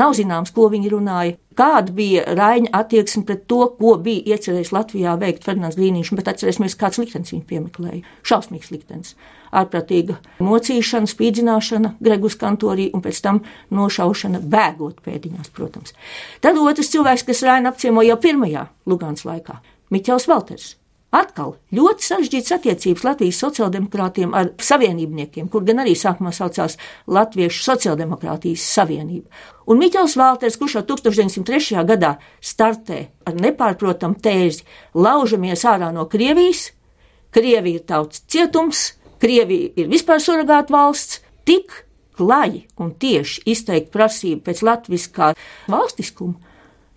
Nav 0.00 0.14
zināms, 0.16 0.52
ko 0.54 0.68
viņi 0.72 0.90
runāja, 0.94 1.34
kāda 1.58 1.92
bija 1.92 2.22
Raina 2.38 2.70
attieksme 2.78 3.24
pret 3.28 3.42
to, 3.50 3.66
ko 3.76 3.96
bija 4.00 4.36
iecerējis 4.36 4.72
Latvijā 4.72 5.16
veikt 5.20 5.44
Fernands 5.44 5.76
Grīniņš, 5.76 6.12
bet 6.16 6.30
atcerēsimies, 6.32 6.76
kāds 6.80 7.00
liktenis 7.02 7.34
viņu 7.34 7.44
piemeklēja. 7.50 8.00
Šausmīgs 8.30 8.70
liktenis. 8.72 9.16
Ārprātīga 9.50 10.16
mocīšana, 10.46 11.10
spīdzināšana, 11.10 11.94
gregus 12.00 12.38
kantorī 12.40 12.88
un 12.94 13.02
pēc 13.04 13.20
tam 13.26 13.42
nošaušana 13.74 14.40
bēgot 14.40 15.02
pēdiņās, 15.04 15.50
protams. 15.56 15.96
Tad 16.40 16.60
otrs 16.62 16.92
cilvēks, 16.94 17.26
kas 17.28 17.44
Raina 17.44 17.74
apciemoja 17.74 18.14
jau 18.14 18.20
pirmajā 18.28 18.68
Lugāns 18.88 19.26
laikā- 19.26 19.58
Miķels 19.92 20.30
Valters. 20.30 20.76
Atkal 21.10 21.56
ļoti 21.74 22.06
sarežģītas 22.06 22.52
attiecības 22.54 23.02
Latvijas 23.02 23.38
sociāldemokrātiem 23.42 24.34
ar 24.36 24.52
savienībniekiem, 24.62 25.48
kur 25.50 25.64
gan 25.66 25.82
arī 25.82 25.96
sākumā 25.98 26.30
saucās 26.34 26.76
Latviešu 27.10 27.64
sociāldemokrātijas 27.66 28.62
savienība. 28.76 29.26
Un 29.66 29.80
Miķels 29.82 30.14
Valters, 30.18 30.58
kurš 30.60 30.76
jau 30.78 30.84
1903. 30.92 31.82
gadā 31.88 32.12
startē 32.38 33.00
ar 33.26 33.34
nepārprotamu 33.42 34.22
tēzi- 34.22 34.62
laužamies 35.06 35.66
ārā 35.66 35.90
no 35.92 36.06
Krievijas, 36.06 36.70
Krievija 37.30 37.74
ir 37.74 37.86
tauts 37.86 38.22
cietums, 38.28 38.92
Krievija 39.18 39.72
ir 39.76 39.88
vispār 39.88 40.22
surrogāta 40.22 40.70
valsts, 40.70 41.20
tik 41.44 41.84
klaji 42.16 42.66
un 42.78 42.94
tieši 42.94 43.42
izteikt 43.46 43.90
prasību 43.90 44.42
pēc 44.42 44.62
latviskā 44.62 45.34
valstiskuma 45.66 46.49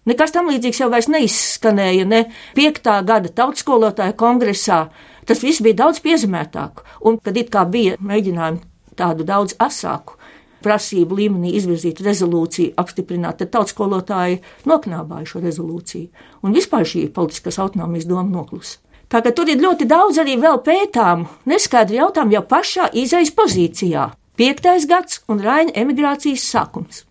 Nekas 0.10 0.34
tam 0.36 0.50
līdzīgs 0.52 0.82
jau 0.82 0.90
neizskanēja 0.92 2.06
ne 2.06 2.26
5. 2.58 2.92
gada 3.08 3.30
tautskolotāja 3.32 4.16
kongresā. 4.20 4.90
Tas 5.24 5.40
viss 5.40 5.64
bija 5.64 5.86
daudz 5.86 6.02
piezemētāk, 6.04 6.84
un 7.08 7.20
kad 7.24 7.38
it 7.40 7.50
kā 7.54 7.64
bija 7.64 7.96
mēģinājumi 8.04 8.60
tādu 9.00 9.24
daudz 9.24 9.56
asāku 9.64 10.20
prasību 10.64 11.18
līmenī 11.20 11.54
izvirzīt 11.58 12.02
rezolūciju, 12.04 12.74
apstiprināt, 12.80 13.40
tad 13.42 13.52
tautskolotāji 13.56 14.42
noknābāja 14.70 15.28
šo 15.28 15.44
rezolūciju. 15.44 16.10
Un 16.44 16.56
vispār 16.56 16.88
šī 16.88 17.10
politiskās 17.16 17.60
autonomijas 17.64 18.08
doma 18.10 18.28
noklusa. 18.32 18.80
Tā 19.12 19.22
ka 19.22 19.34
tur 19.36 19.52
ir 19.52 19.62
ļoti 19.62 19.86
daudz 19.86 20.20
arī 20.24 20.38
vēl 20.42 20.60
pētāmu, 20.66 21.28
neskaidru 21.52 22.00
jautājumu 22.00 22.38
jau 22.38 22.44
pašā 22.50 22.90
izejas 22.98 23.34
pozīcijā. 23.36 24.08
Piektais 24.40 24.88
gads 24.90 25.20
un 25.30 25.44
Raina 25.44 25.76
emigrācijas 25.78 26.48
sākums. 26.50 27.04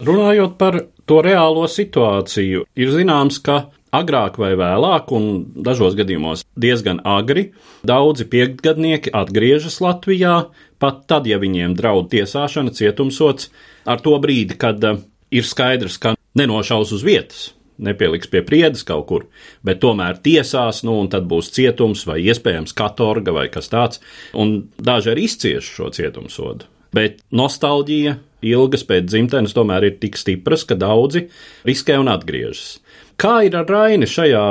Runājot 0.00 0.54
par 0.58 0.78
to 1.08 1.20
reālo 1.24 1.66
situāciju, 1.70 2.64
ir 2.76 2.92
zināms, 2.94 3.40
ka 3.44 3.66
agrāk 3.94 4.38
vai 4.40 4.52
vēlāk, 4.58 5.10
un 5.14 5.26
dažos 5.66 5.96
gadījumos 5.98 6.44
diezgan 6.58 7.00
agri, 7.06 7.50
daudzi 7.86 8.26
piektgadnieki 8.30 9.12
atgriežas 9.14 9.80
Latvijā, 9.84 10.36
pat 10.82 11.04
tad, 11.10 11.28
ja 11.30 11.38
viņiem 11.42 11.76
draud 11.78 12.10
tiesāšana, 12.12 12.74
cietumsots, 12.74 13.50
ar 13.86 14.02
to 14.04 14.16
brīdi, 14.22 14.58
kad 14.60 14.82
eh, 14.84 15.02
ir 15.34 15.46
skaidrs, 15.46 16.00
ka 16.02 16.16
nenošaus 16.38 16.92
uz 16.96 17.04
vietas, 17.06 17.46
nepieliks 17.78 18.30
pie 18.30 18.42
priedes 18.46 18.84
kaut 18.86 19.06
kur, 19.10 19.26
bet 19.66 19.80
tomēr 19.82 20.18
tiesās, 20.22 20.82
nu, 20.86 20.98
un 21.02 21.10
tad 21.12 21.26
būs 21.30 21.52
cietums 21.54 22.04
vai 22.08 22.20
iespējams 22.24 22.74
katorga 22.76 23.34
vai 23.34 23.48
kas 23.52 23.70
tāds, 23.70 24.02
un 24.34 24.60
daži 24.78 25.14
arī 25.14 25.28
izcieš 25.28 25.74
šo 25.78 25.90
cietumsodu. 25.94 26.70
Bet 26.94 27.18
nostalģija, 27.34 28.18
ilgas 28.50 28.84
pēc 28.88 29.08
dzimtenes 29.08 29.56
tomēr 29.56 29.88
ir 29.88 29.98
tik 30.02 30.18
stipras, 30.20 30.66
ka 30.68 30.76
daudzi 30.78 31.26
riskē 31.68 31.98
un 32.02 32.12
atgriežas. 32.12 32.78
Kā 33.20 33.40
ir 33.46 33.56
ar 33.56 33.68
Raini 33.70 34.08
šajā 34.10 34.44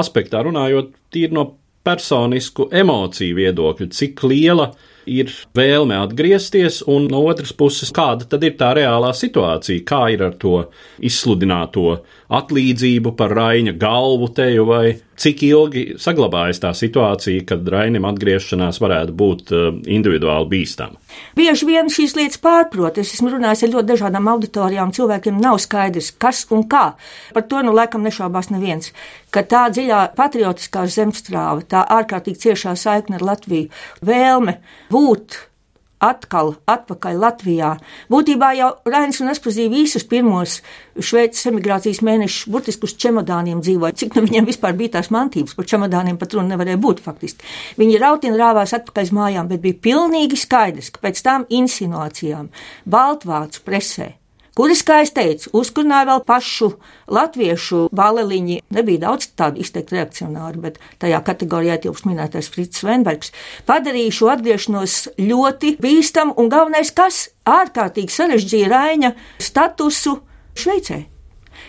aspektā 0.00 0.42
runājot, 0.46 0.94
tīri 1.12 1.36
no 1.36 1.50
personisku 1.88 2.68
emociju 2.74 3.36
viedokļa, 3.38 3.88
cik 3.94 4.22
liela 4.28 4.70
ir 5.08 5.30
vēlme 5.56 5.96
atgriezties, 5.96 6.82
un 6.90 7.08
no 7.12 7.22
otras 7.30 7.54
puses, 7.56 7.92
kāda 7.94 8.28
tad 8.28 8.44
ir 8.44 8.56
tā 8.60 8.74
reālā 8.76 9.14
situācija, 9.16 9.84
kā 9.88 10.02
ir 10.12 10.24
ar 10.26 10.36
to 10.40 10.66
izsludināto 11.04 12.00
atlīdzību 12.28 13.14
par 13.16 13.32
Raina 13.32 13.72
galvu 13.72 14.28
teju, 14.36 14.66
vai 14.68 14.98
cik 15.18 15.42
ilgi 15.48 15.84
saglabājas 16.00 16.60
tā 16.62 16.74
situācija, 16.76 17.46
kad 17.48 17.68
Rainim 17.72 18.04
atgriešanās 18.08 18.80
varētu 18.82 19.14
būt 19.16 19.52
eh, 19.56 19.70
individuāli 19.96 20.50
bīstama. 20.52 21.00
Bieži 21.38 21.68
vien 21.68 21.88
šīs 21.92 22.14
lietas 22.18 22.40
pārprot. 22.44 23.00
Es 23.00 23.14
esmu 23.16 23.32
runājis 23.32 23.64
ar 23.64 23.74
ļoti 23.74 23.90
dažādām 23.94 24.28
auditorijām. 24.34 24.92
Cilvēkiem 24.94 25.40
nav 25.40 25.58
skaidrs, 25.64 26.12
kas 26.20 26.44
un 26.54 26.66
kā. 26.68 26.92
Par 27.34 27.48
to 27.48 27.64
nu 27.64 27.74
laikam 27.76 28.04
nešaubās 28.04 28.52
neviens. 28.52 28.92
Ka 29.34 29.42
tā 29.48 29.66
dziļā 29.72 30.04
patriotiskā 30.18 30.84
zemstrāva, 30.92 31.64
tā 31.64 31.84
ārkārtīgi 31.98 32.44
ciešā 32.44 32.76
saikne 32.76 33.18
ar 33.18 33.28
Latviju, 33.32 33.72
vēlme 34.04 34.60
būt 34.92 35.47
atkal 36.04 36.54
atpakaļ 36.68 37.18
Latvijā. 37.22 37.72
Būtībā 38.12 38.52
jau 38.58 38.70
Rainis 38.88 39.20
un 39.22 39.32
Espazīja 39.32 39.70
visus 39.72 40.06
pirmos 40.08 40.60
Šveices 40.98 41.48
emigrācijas 41.50 42.02
mēnešus 42.06 42.50
burtiski 42.52 42.88
uz 42.88 42.94
čemodāniem 43.02 43.62
dzīvoja. 43.64 43.96
Cik 43.98 44.18
nu 44.18 44.24
viņiem 44.26 44.48
vispār 44.48 44.76
bija 44.78 44.96
tās 44.98 45.10
mantības, 45.14 45.56
par 45.58 45.68
čemodāniem 45.70 46.18
pat 46.20 46.34
runa 46.36 46.54
nevarēja 46.54 46.80
būt 46.82 47.02
faktiski. 47.04 47.46
Viņi 47.80 48.00
rautina 48.02 48.38
rāvās 48.40 48.74
atpakaļ 48.78 49.10
uz 49.10 49.16
mājām, 49.18 49.50
bet 49.50 49.64
bija 49.64 49.82
pilnīgi 49.88 50.38
skaidrs, 50.38 50.92
ka 50.94 51.02
pēc 51.06 51.22
tām 51.26 51.46
insinuācijām 51.60 52.50
Baltvācu 52.86 53.66
presē 53.66 54.14
kuras, 54.58 54.82
kā 54.86 55.00
es 55.04 55.12
teicu, 55.14 55.52
uzkurināja 55.56 56.08
vēl 56.10 56.22
pašu 56.28 56.72
latviešu 57.14 57.84
baleliņi. 57.94 58.60
Nebija 58.74 59.04
daudz 59.06 59.30
tādu 59.38 59.62
izteikti 59.62 59.98
reakcionāru, 59.98 60.62
bet 60.66 60.80
tajā 61.02 61.20
kategorijā 61.26 61.78
tilps 61.84 62.06
minētais 62.08 62.50
Frits 62.52 62.82
Svenbergs 62.82 63.30
padarīja 63.68 64.16
šo 64.18 64.32
atgriešanos 64.34 64.96
ļoti 65.20 65.76
bīstamu 65.82 66.34
un 66.38 66.50
galvenais, 66.52 66.90
kas 66.94 67.28
ārkārtīgi 67.48 68.18
sarežģīja 68.18 68.72
Raina 68.74 69.14
statusu 69.42 70.18
Šveicē 70.58 71.04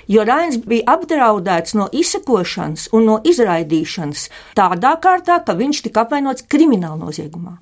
jo 0.10 0.24
Rains 0.25 0.58
bija 0.65 0.96
apdraudēts 0.96 1.75
no 1.77 1.88
izsekošanas 1.93 2.89
un 2.96 3.08
no 3.10 3.17
izraidīšanas 3.25 4.27
tādā 4.58 4.96
kārtā, 5.03 5.39
ka 5.46 5.55
viņš 5.58 5.84
tika 5.86 6.05
apvainots 6.05 6.46
krimināla 6.50 6.98
noziegumā. 7.03 7.58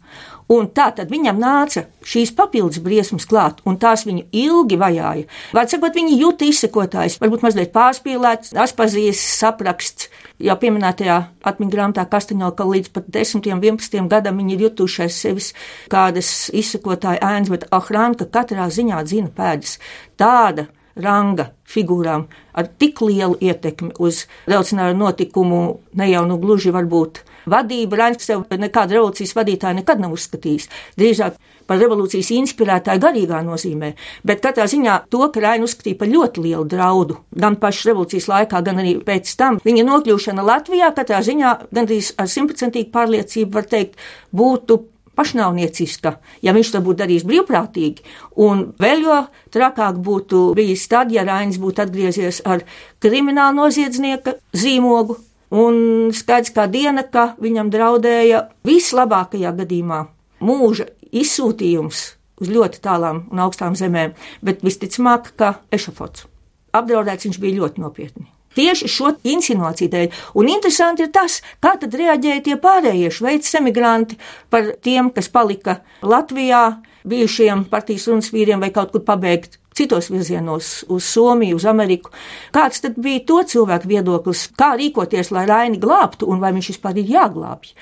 Un 0.47 0.69
tā 0.71 0.85
tad 0.95 1.09
viņam 1.11 1.41
nāca 1.43 1.83
šīs 2.07 2.31
papildus 2.37 2.79
briesmas 2.79 3.27
klāt, 3.27 3.59
un 3.67 3.75
tās 3.81 4.05
viņu 4.07 4.29
ilgi 4.31 4.77
vajāja. 4.79 5.25
Vārds 5.55 5.75
sakot, 5.75 5.97
viņi 5.97 6.19
jūta 6.21 6.47
izsekotājs, 6.47 7.17
varbūt 7.19 7.43
mazliet 7.43 7.73
pārspīlēts, 7.75 8.53
aspazījis 8.55 9.25
sapraksts. 9.41 10.07
Jau 10.39 10.55
pieminētajā 10.61 11.17
atmiņā 11.51 11.73
grāmatā 11.73 12.07
Kastaņo, 12.07 12.53
ka 12.55 12.63
līdz 12.69 12.93
pat 12.95 13.11
10, 13.11 13.43
11 13.43 14.07
gadam 14.07 14.39
viņi 14.39 14.55
ir 14.55 14.65
jutušies 14.69 15.19
sevis 15.25 15.51
kādas 15.91 16.47
izsekotāja 16.55 17.19
ēnas, 17.27 17.51
bet 17.51 17.67
Ahrānka 17.75 18.29
katrā 18.31 18.69
ziņā 18.71 19.03
dzina 19.03 19.33
pēdas. 19.35 19.81
Tāda 20.15 20.69
ranga 20.95 21.51
figūrām 21.67 22.27
ar 22.57 22.69
tik 22.79 23.01
lielu 23.03 23.35
ietekmi 23.43 23.97
uz 23.99 24.25
revolucionāru 24.47 24.95
notikumu, 24.97 25.63
ne 25.93 26.07
jau 26.09 26.23
nu 26.29 26.39
gluži 26.41 26.71
varbūt 26.71 27.25
vadība. 27.49 28.01
Rainis 28.01 28.27
sev 28.27 28.45
nekādu 28.51 28.97
revolūcijas 28.97 29.35
vadītāju 29.37 29.79
nekad 29.81 30.03
nav 30.03 30.15
uzskatījis. 30.17 30.67
Drīzāk 30.99 31.37
par 31.67 31.81
revolūcijas 31.81 32.31
inspirētāju 32.37 33.03
garīgā 33.03 33.41
nozīmē, 33.45 33.93
bet 34.27 34.43
katrā 34.43 34.67
ziņā 34.71 34.97
to, 35.11 35.25
ka 35.33 35.43
Raina 35.43 35.67
uzskatīja 35.67 35.99
par 35.99 36.11
ļoti 36.11 36.43
lielu 36.45 36.67
draudu, 36.71 37.19
gan 37.35 37.59
pašas 37.61 37.89
revolūcijas 37.91 38.29
laikā, 38.31 38.61
gan 38.63 38.83
arī 38.83 38.97
pēc 39.07 39.33
tam. 39.39 39.59
Viņa 39.65 39.87
nokļūšana 39.89 40.45
Latvijā 40.47 40.93
katrā 40.95 41.23
ziņā 41.27 41.55
gandrīz 41.75 42.13
ar 42.17 42.31
simtprocentīgu 42.31 42.93
pārliecību 42.95 43.59
var 43.59 43.67
teikt 43.67 43.99
būtu 44.35 44.79
pašnāvnieciska, 45.17 46.13
ja 46.45 46.53
viņš 46.53 46.71
to 46.75 46.81
būtu 46.85 47.01
darījis 47.01 47.25
brīvprātīgi. 47.27 48.05
Un 48.45 48.67
vēl 48.79 49.05
jo 49.05 49.21
trakāk 49.53 49.97
būtu 50.03 50.51
bijis 50.57 50.85
tad, 50.91 51.11
ja 51.13 51.25
Rainis 51.27 51.57
būtu 51.61 51.83
atgriezies 51.87 52.43
ar 52.45 52.63
krimināla 53.03 53.55
noziedznieka 53.57 54.37
zīmogu. 54.53 55.17
Un 55.55 56.09
skaidrs 56.11 56.51
kā 56.55 56.67
diena, 56.67 57.05
ka 57.07 57.33
viņam 57.39 57.71
draudēja 57.71 58.47
vislabākajā 58.67 59.53
gadījumā 59.61 60.01
mūža 60.43 60.89
izsūtījums 61.15 62.01
uz 62.41 62.49
ļoti 62.51 62.81
tālām 62.83 63.23
un 63.31 63.43
augstām 63.45 63.75
zemēm, 63.77 64.13
bet 64.43 64.65
visticamāk, 64.65 65.31
ka 65.39 65.57
ešafots. 65.73 66.27
Apdraudēts 66.75 67.25
viņš 67.25 67.39
bija 67.41 67.61
ļoti 67.61 67.81
nopietni. 67.81 68.27
Tieši 68.57 68.89
šo 68.89 69.11
insinuāciju 69.27 69.91
dēļ. 69.93 70.19
Un 70.41 70.49
interesanti 70.49 71.05
ir 71.05 71.11
tas, 71.13 71.39
kā 71.61 71.75
tad 71.77 71.93
reaģēja 71.93 72.43
tie 72.45 72.55
pārējie 72.61 73.11
šveicis 73.13 73.57
emigranti 73.59 74.17
par 74.49 74.71
tiem, 74.81 75.11
kas 75.13 75.29
palika 75.29 75.79
Latvijā, 76.01 76.81
bijušiem 77.07 77.67
partijas 77.71 78.07
runas 78.09 78.31
vīriem 78.33 78.63
vai 78.63 78.71
kaut 78.73 78.91
kur 78.95 79.05
pabeigt 79.05 79.59
citos 79.77 80.09
virzienos, 80.11 80.85
uz 80.89 81.05
Somiju, 81.07 81.59
uz 81.59 81.67
Ameriku. 81.69 82.11
Kāds 82.55 82.81
tad 82.83 82.97
bija 83.01 83.23
to 83.29 83.41
cilvēku 83.51 83.89
viedoklis, 83.91 84.47
kā 84.57 84.73
rīkoties, 84.79 85.31
lai 85.35 85.45
Raini 85.49 85.79
glābtu 85.81 86.29
un 86.31 86.41
vai 86.43 86.51
viņš 86.55 86.71
vispār 86.73 86.97
ir 87.01 87.13
jāglābj? 87.13 87.75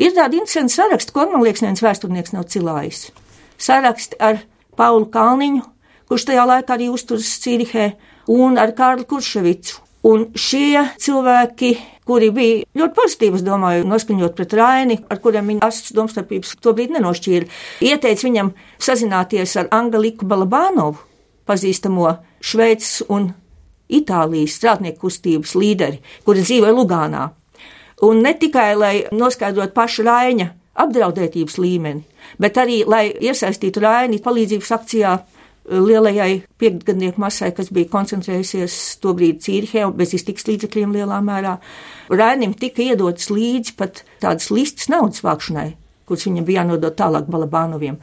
Ir 0.00 0.14
tādi 0.16 0.40
interesanti 0.40 0.76
saraksti, 0.76 1.14
ko 1.16 1.26
man 1.32 1.44
liekas, 1.44 1.64
neviens 1.64 1.84
vēsturnieks 1.84 2.36
nav 2.36 2.46
cilājis. 2.52 3.10
Saraksti 3.60 4.20
ar 4.22 4.40
Paulu 4.78 5.10
Kalniņu, 5.12 5.66
kurš 6.08 6.30
tajā 6.30 6.46
laikā 6.54 6.78
arī 6.78 6.88
uzturas 6.92 7.34
Cīrihē, 7.42 7.92
un 8.30 8.58
ar 8.58 8.74
Kārlu 8.78 9.06
Kurševicu. 9.08 9.82
Un 10.06 10.30
šie 10.32 10.80
cilvēki, 10.96 11.74
kuri 12.08 12.30
bija 12.32 12.62
ļoti 12.80 12.96
pozitīvi, 12.96 13.36
es 13.36 13.44
domāju, 13.44 13.84
noskaņot 13.84 14.32
pret 14.38 14.54
Raini, 14.56 14.96
ar 15.12 15.20
kuriem 15.20 15.50
viņa 15.52 15.66
asas 15.66 15.92
domstarpības 15.92 16.54
tobrīd 16.64 16.94
nenošķīra, 16.94 17.50
ieteica 17.84 18.24
viņam 18.24 18.54
sazināties 18.80 19.58
ar 19.60 19.68
Angeliku 19.76 20.24
Balabānovu, 20.30 21.09
pazīstamo 21.48 22.10
Šveices 22.40 23.02
un 23.08 23.30
Itālijas 23.90 24.54
strādnieku 24.60 25.06
kustības 25.06 25.56
līderi, 25.58 25.98
kuri 26.24 26.44
dzīvoja 26.46 26.74
Lugānā. 26.76 27.26
Un 28.06 28.22
ne 28.24 28.32
tikai, 28.38 28.70
lai 28.78 28.94
noskaidrotu 29.12 29.74
pašu 29.76 30.06
Raina 30.06 30.52
apdraudētības 30.80 31.58
līmeni, 31.60 32.04
bet 32.40 32.56
arī, 32.62 32.80
lai 32.86 33.10
iesaistītu 33.10 33.82
Raini 33.82 34.20
palīdzības 34.22 34.72
akcijā 34.78 35.16
lielajai 35.70 36.42
piektgadnieku 36.58 37.20
masai, 37.20 37.50
kas 37.54 37.68
bija 37.74 37.90
koncentrējusies 37.92 38.76
tobrīd 39.02 39.42
Cīrihē 39.44 39.90
bez 39.96 40.14
iztiks 40.16 40.46
līdzekļiem 40.48 40.94
lielā 40.96 41.20
mērā. 41.24 41.58
Rainim 42.10 42.54
tika 42.58 42.82
iedotas 42.82 43.30
līdzi 43.30 43.76
pat 43.78 44.02
tādas 44.22 44.50
listas 44.54 44.88
naudas 44.90 45.22
vākšanai, 45.26 45.74
kurus 46.10 46.26
viņam 46.28 46.46
bija 46.48 46.64
jānodod 46.64 46.98
tālāk 46.98 47.30
Balabānoviem. 47.30 47.96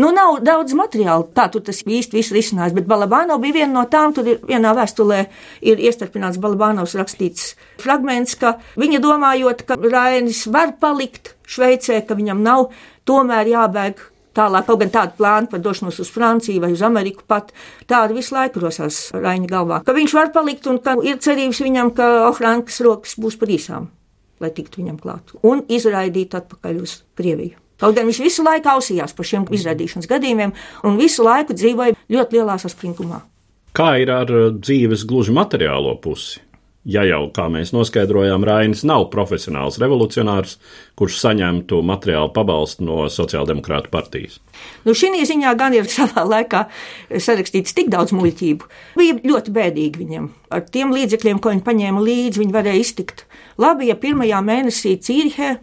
Nu, 0.00 0.12
nav 0.14 0.38
daudz 0.44 0.76
materiāla, 0.78 1.26
tā 1.34 1.48
tur 1.52 1.64
tas 1.66 1.82
īsti 1.82 2.20
viss 2.20 2.34
risinājās, 2.36 2.76
bet 2.76 2.88
Balabānov 2.90 3.42
bija 3.42 3.62
viena 3.62 3.80
no 3.80 3.84
tām, 3.90 4.14
tur 4.14 4.28
vienā 4.44 4.76
vēstulē 4.76 5.24
ir 5.66 5.82
iestarpināts 5.88 6.40
Balabānovs 6.42 6.96
rakstīts 7.00 7.54
fragments, 7.82 8.36
ka 8.38 8.58
viņa 8.80 9.02
domājot, 9.04 9.66
ka 9.68 9.80
Rainis 9.80 10.46
var 10.52 10.76
palikt 10.80 11.34
Šveicē, 11.48 12.04
ka 12.06 12.16
viņam 12.16 12.44
nav 12.44 12.68
tomēr 13.08 13.50
jābēg 13.50 14.10
Tālāk, 14.34 14.66
kaut 14.66 14.80
gan 14.82 14.90
tāda 14.90 15.14
plāna 15.14 15.46
par 15.50 15.60
došanos 15.62 16.00
uz 16.02 16.08
Franciju 16.10 16.64
vai 16.64 16.72
uz 16.74 16.82
Ameriku 16.82 17.22
pat, 17.30 17.52
tāda 17.90 18.16
visu 18.16 18.34
laiku 18.34 18.64
rosās 18.64 19.12
Raņa 19.14 19.50
galvā, 19.50 19.78
ka 19.86 19.94
viņš 19.94 20.14
var 20.16 20.32
palikt 20.34 20.66
un 20.70 20.80
ka 20.82 20.96
ir 21.06 21.20
cerības 21.22 21.62
viņam, 21.62 21.92
ka 21.94 22.08
Ohrankas 22.32 22.80
rokas 22.82 23.14
būs 23.20 23.38
par 23.38 23.52
īsām, 23.54 23.86
lai 24.42 24.50
tiktu 24.54 24.82
viņam 24.82 24.96
klāt 25.02 25.34
un 25.42 25.62
izraidīt 25.68 26.34
atpakaļ 26.38 26.80
uz 26.82 26.98
Krieviju. 27.18 27.58
Kaut 27.80 27.96
gan 27.96 28.06
viņš 28.06 28.20
visu 28.22 28.44
laiku 28.46 28.70
ausījās 28.70 29.14
par 29.16 29.26
šiem 29.26 29.46
izraidīšanas 29.50 30.08
gadījumiem 30.10 30.54
un 30.86 30.98
visu 30.98 31.26
laiku 31.26 31.56
dzīvoja 31.58 31.96
ļoti 32.12 32.38
lielā 32.38 32.58
saspringumā. 32.62 33.24
Kā 33.74 33.96
ir 33.98 34.12
ar 34.14 34.30
dzīves 34.54 35.02
gluži 35.10 35.34
materiālo 35.34 35.96
pusi? 35.98 36.38
Ja 36.84 37.04
jau, 37.08 37.22
kā 37.34 37.46
mēs 37.52 37.72
noskaidrojām, 37.74 38.44
Rainis 38.46 38.84
nav 38.86 39.08
profesionāls 39.12 39.78
revolucionārs, 39.82 40.56
kurš 40.98 41.18
saņemtu 41.22 41.80
materiālu 41.86 42.30
pabalstu 42.36 42.86
no 42.86 43.04
Sociāldemokrāta 43.12 43.90
partijas. 43.92 44.38
Nu, 44.84 44.94
šī 44.96 45.24
ziņā 45.26 45.54
gan 45.58 45.76
ir 45.76 45.88
savā 45.90 46.26
laikā 46.28 46.66
sarakstīts 47.10 47.76
tik 47.76 47.90
daudz 47.92 48.14
muļķību. 48.16 48.70
Bija 49.00 49.18
ļoti 49.24 49.54
bēdīgi 49.54 50.02
viņam. 50.04 50.30
Ar 50.54 50.64
tiem 50.68 50.92
līdzekļiem, 50.94 51.40
ko 51.42 51.54
viņi 51.54 51.64
paņēma 51.66 52.04
līdzi, 52.04 52.44
viņi 52.44 52.56
varēja 52.56 52.84
iztikt. 52.84 53.24
Labi, 53.60 53.88
ja 53.90 53.98
pirmajā 53.98 54.40
mēnesī 54.44 54.96
Cīrihē 55.00 55.56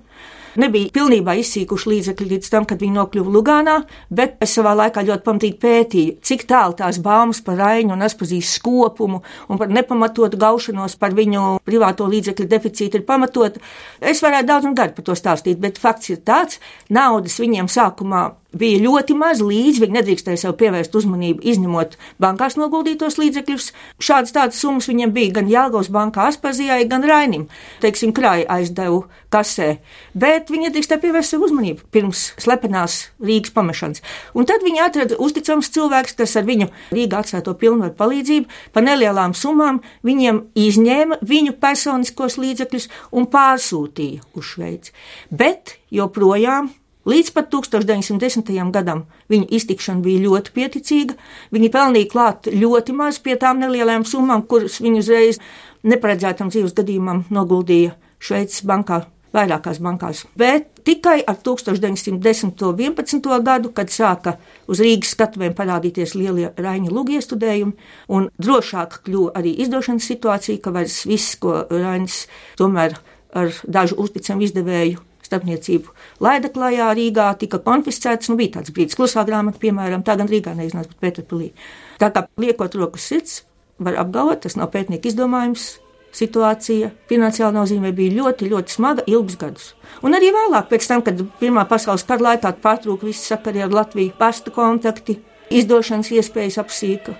nebija 0.59 0.91
pilnībā 0.95 1.35
izsīkuši 1.39 1.91
līdzekļi 1.91 2.27
līdz 2.33 2.51
tam, 2.51 2.65
kad 2.69 2.81
viņi 2.81 2.97
nokļuva 2.97 3.33
Lugānā, 3.35 3.77
bet 4.09 4.35
es 4.43 4.55
savā 4.57 4.73
laikā 4.79 5.03
ļoti 5.07 5.25
pamatīgi 5.27 5.57
pētīju, 5.61 6.17
cik 6.25 6.45
tālu 6.49 6.75
tās 6.79 6.99
baumas 7.03 7.41
par 7.45 7.59
Rainu 7.61 7.95
un 7.95 8.05
Aspazīs 8.07 8.55
skopumu 8.57 9.21
un 9.47 9.61
par 9.61 9.71
nepamatotu 9.71 10.39
gaušanos 10.41 10.97
par 11.01 11.15
viņu 11.17 11.61
privāto 11.67 12.09
līdzekļu 12.11 12.49
deficītu 12.51 12.99
ir 12.99 13.07
pamatot. 13.07 13.61
Es 14.01 14.23
varētu 14.23 14.51
daudz 14.51 14.69
un 14.69 14.77
gari 14.77 14.95
par 14.97 15.07
to 15.07 15.17
stāstīt, 15.17 15.61
bet 15.61 15.79
fakts 15.81 16.11
ir 16.11 16.21
tāds, 16.25 16.59
naudas 16.89 17.39
viņiem 17.41 17.71
sākumā 17.71 18.27
bija 18.57 18.81
ļoti 18.83 19.15
maz 19.17 19.41
līdzi, 19.43 19.81
viņi 19.85 19.97
nedrīkstēja 19.97 20.41
sev 20.43 20.55
pievērst 20.59 20.95
uzmanību, 20.97 21.43
izņemot 21.53 21.95
bankās 22.21 22.57
noguldītos 22.59 23.17
līdzekļus. 23.21 23.71
Šādas 24.03 24.35
tādas 24.35 24.59
summas 24.61 24.89
viņiem 24.91 25.13
bija 25.15 25.37
gan 25.39 25.51
Jālgos 25.51 25.91
bankā 25.93 26.27
Aspazijai, 26.29 26.83
gan 26.91 27.05
Rainim, 27.07 27.47
teiksim, 27.83 28.13
krāja 28.15 28.47
aizdevu 28.57 29.05
kasē, 29.31 29.69
bet 30.13 30.51
viņi 30.51 30.67
nedrīkstēja 30.67 31.03
pievērst 31.05 31.35
sev 31.35 31.45
uzmanību 31.47 31.87
pirms 31.93 32.25
slepenās 32.41 32.97
Rīgas 33.23 33.55
pamešanas. 33.55 34.03
Un 34.35 34.49
tad 34.49 34.65
viņi 34.65 34.83
atrada 34.83 35.19
uzticams 35.23 35.71
cilvēks, 35.71 36.17
kas 36.19 36.35
ar 36.39 36.47
viņu 36.49 36.67
Rīgā 36.91 37.23
atstāto 37.23 37.55
pilnvaru 37.59 37.95
palīdzību 37.99 38.75
par 38.75 38.85
nelielām 38.87 39.35
summām 39.37 39.79
viņiem 40.07 40.43
izņēma 40.59 41.21
viņu 41.23 41.55
personiskos 41.61 42.37
līdzekļus 42.41 42.89
un 43.15 43.31
pārsūtīja 43.31 44.27
uz 44.35 44.51
Šveici. 44.51 44.91
Bet 45.31 45.77
joprojām 45.93 46.73
Līdz 47.01 47.31
pat 47.33 47.47
1910. 47.49 48.51
gadam 48.69 49.07
viņa 49.31 49.47
iztikšana 49.57 50.03
bija 50.05 50.21
ļoti 50.21 50.51
pieticīga. 50.53 51.15
Viņi 51.49 51.71
pelnīja 51.73 52.09
klāt 52.11 52.49
ļoti 52.53 52.93
maz 52.93 53.17
pie 53.17 53.33
tām 53.41 53.57
nelielām 53.63 54.05
summām, 54.05 54.43
kuras 54.45 54.77
viņi 54.83 55.01
uzreiz 55.01 55.39
neparedzētam 55.81 56.53
dzīves 56.53 56.77
gadījumam 56.77 57.23
noguldīja 57.33 57.95
Šveices 58.21 58.61
bankā, 58.69 59.01
vairākās 59.33 59.81
bankās. 59.81 60.27
Bet 60.37 60.83
tikai 60.85 61.23
ar 61.25 61.41
1910. 61.41 62.61
un 62.69 62.77
11. 62.77 63.33
gadu, 63.49 63.73
kad 63.73 63.89
sāka 63.89 64.37
uz 64.69 64.85
Rīgas 64.85 65.17
skatuvēm 65.17 65.57
parādīties 65.57 66.13
lielie 66.13 66.53
Raņa 66.53 66.93
lūgi 66.93 67.17
iestudējumi, 67.17 67.77
un 68.13 68.29
drošāk 68.37 69.01
kļuva 69.07 69.39
arī 69.41 69.57
izdošanas 69.65 70.05
situācija, 70.05 70.61
ka 70.61 70.77
vairs 70.77 71.01
viss, 71.09 71.33
ko 71.41 71.63
Raņs 71.65 72.27
tomēr 72.61 72.99
ar 73.33 73.55
dažu 73.65 73.97
uzticamu 74.05 74.45
izdevēju 74.45 75.07
starpniecību. 75.31 75.95
Laida 76.23 76.51
klajā 76.51 76.91
Rīgā 76.97 77.29
tika 77.39 77.61
konfiscēts, 77.63 78.29
nu 78.29 78.37
bija 78.39 78.59
tāds 78.59 78.75
brīdis, 78.75 78.99
klusā 78.99 79.23
grāmata, 79.27 79.61
piemēram, 79.63 80.03
tā 80.03 80.17
gan 80.19 80.29
Rīgā 80.31 80.53
neiznāca, 80.57 80.91
bet 80.91 80.99
Pēterpilī. 81.07 81.53
Tā 82.01 82.11
kā 82.11 82.27
liekot 82.41 82.75
rokas 82.77 83.07
sirds, 83.07 83.39
var 83.81 83.97
apgalvot, 84.01 84.43
tas 84.43 84.57
nav 84.59 84.71
pētnieku 84.75 85.11
izdomājums. 85.11 85.79
Situācija 86.11 86.89
finansiāla 87.07 87.53
nozīmē 87.55 87.93
bija 87.95 88.17
ļoti, 88.17 88.49
ļoti 88.51 88.73
smaga, 88.75 89.05
ilgus 89.07 89.37
gadus. 89.39 89.69
Un 90.03 90.17
arī 90.17 90.33
vēlāk, 90.35 90.73
tam, 90.83 91.05
kad 91.05 91.23
Pirmā 91.39 91.63
pasaules 91.69 92.03
kara 92.03 92.33
laikā 92.33 92.51
pārtrūka 92.59 93.07
visi 93.07 93.23
sakari 93.31 93.63
ar 93.63 93.71
Latviju, 93.71 94.11
pasta 94.19 94.51
kontakti, 94.51 95.21
izdošanas 95.47 96.11
iespējas 96.11 96.59
apsīka. 96.65 97.15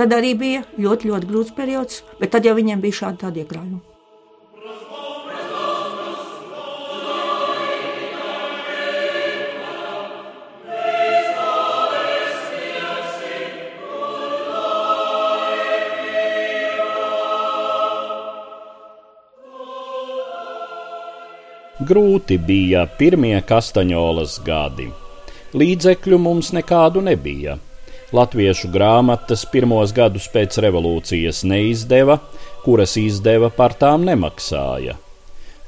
Tad 0.00 0.16
arī 0.16 0.32
bija 0.40 0.64
ļoti, 0.80 1.12
ļoti 1.12 1.28
grūts 1.28 1.52
periods, 1.52 2.02
bet 2.16 2.32
tad 2.32 2.48
jau 2.48 2.56
viņiem 2.56 2.80
bija 2.80 3.02
šādi 3.02 3.24
tādi 3.26 3.44
Grūti 21.80 22.36
bija 22.36 22.82
pirmie 22.98 23.38
kastaņolas 23.48 24.34
gadi. 24.44 24.90
Līdzekļu 25.56 26.18
mums 26.20 26.50
nekādu 26.52 27.00
nebija. 27.00 27.54
Latviešu 28.12 28.68
grāmatas 28.74 29.46
pirmos 29.48 29.94
gadus 29.96 30.26
pēc 30.28 30.58
revolūcijas 30.60 31.40
neizdeva, 31.48 32.18
kuras 32.66 32.98
izdeva 33.00 33.48
par 33.48 33.78
tām 33.80 34.04
nemaksāja. 34.04 34.98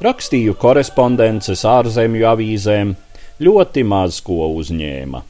Rakstīju 0.05 0.59
korespondences 0.61 1.65
ārzemju 1.65 2.29
avīzēm, 2.35 2.93
ļoti 3.41 3.89
maz 3.89 4.21
ko 4.21 4.53
uzņēma. 4.61 5.25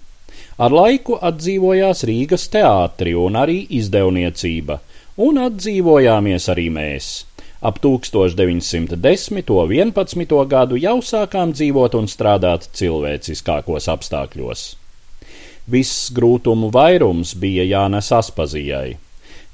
Ar 0.58 0.74
laiku 0.82 1.20
atdzīvojās 1.30 2.02
Rīgas 2.10 2.50
teātri 2.50 3.14
un 3.14 3.38
arī 3.38 3.60
izdevniecība, 3.78 4.82
un 5.22 5.44
atdzīvojāmies 5.46 6.50
arī 6.50 6.72
mēs. 6.74 7.20
Ap 7.62 7.79
1910. 7.79 9.51
un 9.51 9.70
11. 9.70 10.46
gadu 10.51 10.79
jau 10.83 10.96
sākām 10.98 11.53
dzīvot 11.55 11.94
un 11.94 12.09
strādāt 12.11 12.64
cilvēciskākos 12.75 13.87
apstākļos. 13.92 14.62
Viss 15.70 16.09
grūtumu 16.11 16.72
vairums 16.75 17.37
bija 17.38 17.62
jānes 17.62 18.09
Aspazijai. 18.16 18.96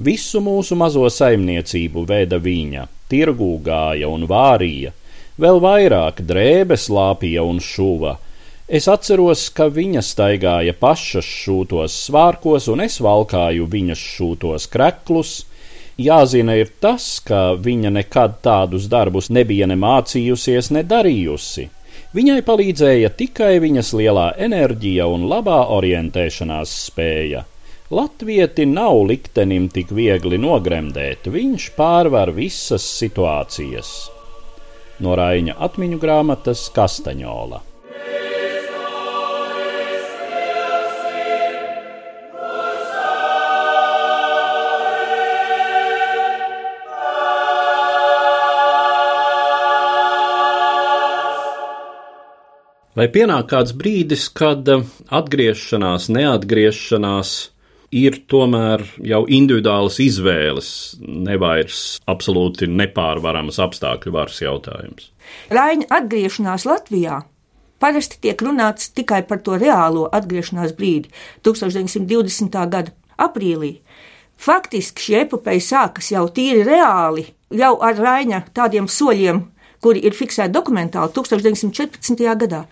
Visu 0.00 0.40
mūsu 0.40 0.78
mazo 0.80 1.04
saimniecību 1.12 2.06
veda 2.08 2.38
viņa, 2.40 2.86
tirgū 3.12 3.50
gāja 3.68 4.08
un 4.08 4.24
vārīja, 4.30 4.94
vēl 5.36 5.60
vairāk 5.60 6.24
drēbes 6.24 6.88
lāpīja 6.88 7.44
un 7.44 7.60
šuva. 7.60 8.14
Es 8.68 8.88
atceros, 8.88 9.50
ka 9.52 9.68
viņa 9.68 10.00
staigāja 10.00 10.72
pašas 10.72 11.28
šūtos 11.28 12.00
svārkos, 12.08 12.72
un 12.72 12.86
es 12.88 13.02
valkāju 13.04 13.68
viņas 13.68 14.08
šūtos 14.16 14.70
kreklus, 14.72 15.42
Jāzina 15.98 16.54
ir 16.54 16.68
tas, 16.78 17.04
ka 17.26 17.56
viņa 17.58 17.90
nekad 17.90 18.36
tādus 18.46 18.84
darbus 18.86 19.32
nebija 19.34 19.66
ne 19.66 19.74
mācījusies, 19.74 20.70
ne 20.76 20.84
darījusi. 20.86 21.64
Viņai 22.14 22.38
palīdzēja 22.46 23.10
tikai 23.18 23.56
viņas 23.64 23.90
lielā 23.98 24.28
enerģija 24.46 25.08
un 25.10 25.26
labā 25.28 25.58
orientēšanās 25.74 26.76
spēja. 26.86 27.42
Latvieti 27.90 28.68
nav 28.70 29.00
liktenim 29.10 29.66
tik 29.74 29.90
viegli 29.96 30.38
nogremdēt, 30.38 31.26
viņš 31.34 31.70
pārvar 31.74 32.30
visas 32.36 32.86
situācijas. 33.00 33.92
No 35.02 35.18
Raņa 35.18 35.58
atmiņu 35.66 35.98
grāmatas 35.98 36.68
Kastaņola. 36.78 37.64
Vai 52.98 53.06
pienāk 53.14 53.52
kāds 53.52 53.76
brīdis, 53.78 54.24
kad 54.34 54.66
eh, 54.72 54.80
atgriešanās, 55.14 56.08
neatgriešanās 56.10 57.34
ir 57.94 58.16
tomēr 58.26 58.82
jau 59.06 59.20
individuālas 59.30 60.00
izvēles, 60.02 60.70
nevairs 61.06 61.82
absolūti 62.10 62.66
nepārvaramas 62.66 63.60
apstākļu 63.62 64.14
varas 64.16 64.40
jautājums? 64.42 65.12
Raina 65.54 65.86
atgriešanās 66.00 66.66
Latvijā 66.66 67.20
parasti 67.78 68.18
tiek 68.24 68.42
runāts 68.42 68.90
tikai 68.90 69.22
par 69.28 69.44
to 69.46 69.54
reālo 69.62 70.08
atgriešanās 70.18 70.74
brīdi, 70.74 71.12
1920. 71.46 72.50
gada 72.74 72.90
aprīlī. 73.14 73.76
Faktiski 74.38 75.04
šī 75.04 75.20
epopeja 75.20 75.62
sākas 75.68 76.10
jau 76.16 76.24
tīri 76.34 76.66
reāli, 76.66 77.28
jau 77.54 77.76
ar 77.78 77.94
Raina 77.94 78.42
tādiem 78.58 78.90
soļiem, 78.90 79.44
kuri 79.84 80.02
ir 80.06 80.16
fiksēti 80.16 80.52
dokumentāli 80.54 81.12
1914. 81.14 82.24
gadā. 82.40 82.64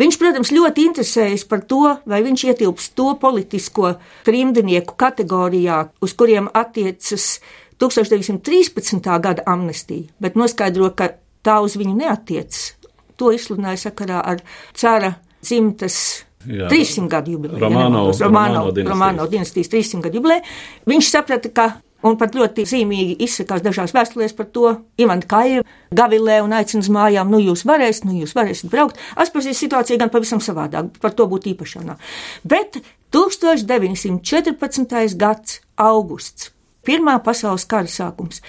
Viņš, 0.00 0.18
protams, 0.20 0.52
ļoti 0.54 0.86
interesējas 0.90 1.44
par 1.50 1.64
to, 1.68 1.96
vai 2.06 2.22
viņš 2.24 2.46
ietilps 2.52 2.92
to 2.98 3.12
politisko 3.22 3.96
trimdnieku 4.26 4.96
kategorijā, 4.98 5.84
uz 6.02 6.14
kuriem 6.18 6.50
attiecas 6.54 7.40
1913. 7.82 9.10
gada 9.22 9.42
amnestija, 9.46 10.10
bet 10.22 10.38
noskaidro, 10.38 10.92
ka 10.94 11.14
tā 11.42 11.58
uz 11.64 11.76
viņu 11.78 11.96
neatiecas. 11.98 12.76
To 13.18 13.32
izsludināja 13.34 13.88
sakarā 13.88 14.22
ar 14.24 14.42
cara 14.78 15.16
dzimtas 15.42 16.24
Jā, 16.46 16.66
300 16.70 17.06
gadu 17.10 17.36
jubileju. 17.36 17.60
Romano, 17.62 18.10
Romano, 18.18 18.62
Romano 18.74 19.26
dinastijas 19.30 19.70
300 19.70 20.02
gadu 20.06 20.18
jubileju. 20.18 20.42
Viņš 20.90 21.10
saprata, 21.10 21.50
ka 21.54 21.66
Un 22.02 22.16
pat 22.18 22.34
ļoti 22.34 22.64
zīmīgi 22.66 23.14
izsakās 23.22 23.62
dažās 23.62 23.94
vēstulēs 23.94 24.34
par 24.38 24.46
to. 24.54 24.66
Ivana 24.98 25.26
Kaja 25.28 25.62
gavilē 25.94 26.42
un 26.42 26.52
aicina 26.56 26.82
uz 26.82 26.90
mājām, 26.92 27.30
nu 27.30 27.38
jūs 27.42 27.62
varēsiet, 27.68 28.04
nu 28.08 28.12
jūs 28.18 28.34
varēsiet 28.38 28.70
braukt. 28.72 28.96
Aspazīs 29.14 29.60
situācija 29.62 30.00
gan 30.02 30.10
pavisam 30.10 30.40
savādāk, 30.42 30.84
par 31.02 31.12
to 31.14 31.24
būtu 31.30 31.48
īpašanā. 31.54 31.94
Bet 32.42 32.70
1914. 33.14 35.16
gads 35.20 35.60
augusts, 35.76 36.50
Pirmā 36.82 37.20
pasaules 37.22 37.62
kara 37.70 37.86
sākums. 37.86 38.42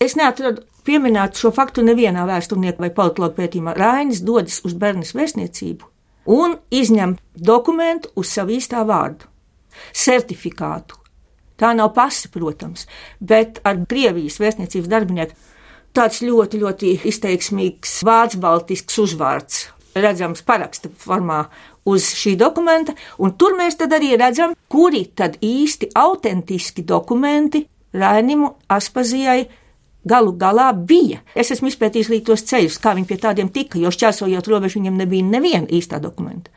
Es 0.00 0.14
neatradu 0.18 0.62
pieminēt 0.86 1.38
šo 1.40 1.50
faktu 1.54 1.82
nevienā 1.84 2.22
vēsturnieku 2.28 2.84
vai 2.84 2.92
politologu 2.94 3.40
pētījumā. 3.40 3.74
Rainis 3.76 4.22
dodas 4.26 4.60
uz 4.66 4.76
Bernas 4.78 5.12
vēstniecību 5.16 5.88
un 6.30 6.56
izņem 6.70 7.16
dokumentu 7.34 8.12
uz 8.20 8.30
savu 8.30 8.54
īstā 8.54 8.84
vārdu- 8.86 9.26
certifikātu. 10.04 10.99
Tā 11.60 11.74
nav 11.76 11.92
pasi, 11.96 12.30
protams, 12.32 12.86
bet 13.20 13.60
ar 13.68 13.82
Krievijas 13.88 14.40
vēstniecības 14.40 14.88
darbinieku 14.88 15.36
tāds 15.96 16.22
ļoti, 16.24 16.60
ļoti 16.62 16.94
izteiksmīgs 17.10 17.98
vārds, 18.06 18.38
baltisks 18.40 18.98
uzvārds, 19.02 19.66
redzams 19.94 20.44
paraksta 20.46 20.90
formā 21.02 21.44
uz 21.90 22.12
šī 22.16 22.36
dokumenta, 22.40 22.94
un 23.18 23.34
tur 23.36 23.56
mēs 23.58 23.78
tad 23.80 23.92
arī 23.96 24.14
redzam, 24.20 24.54
kuri 24.70 25.04
tad 25.16 25.36
īsti 25.44 25.90
autentiski 25.98 26.84
dokumenti 26.86 27.66
Rainimu 27.92 28.54
Aspazijai 28.70 29.48
galu 30.06 30.32
galā 30.38 30.70
bija. 30.72 31.20
Es 31.34 31.50
esmu 31.52 31.68
izpētījis 31.70 32.10
arī 32.10 32.20
tos 32.24 32.44
ceļus, 32.48 32.78
kā 32.80 32.94
viņi 32.96 33.08
pie 33.08 33.18
tādiem 33.20 33.50
tika, 33.52 33.80
jo 33.82 33.90
šķērsojot 33.92 34.48
robežu 34.48 34.80
viņam 34.80 35.00
nebija 35.00 35.26
neviena 35.26 35.68
īstā 35.68 36.00
dokumenta. 36.00 36.52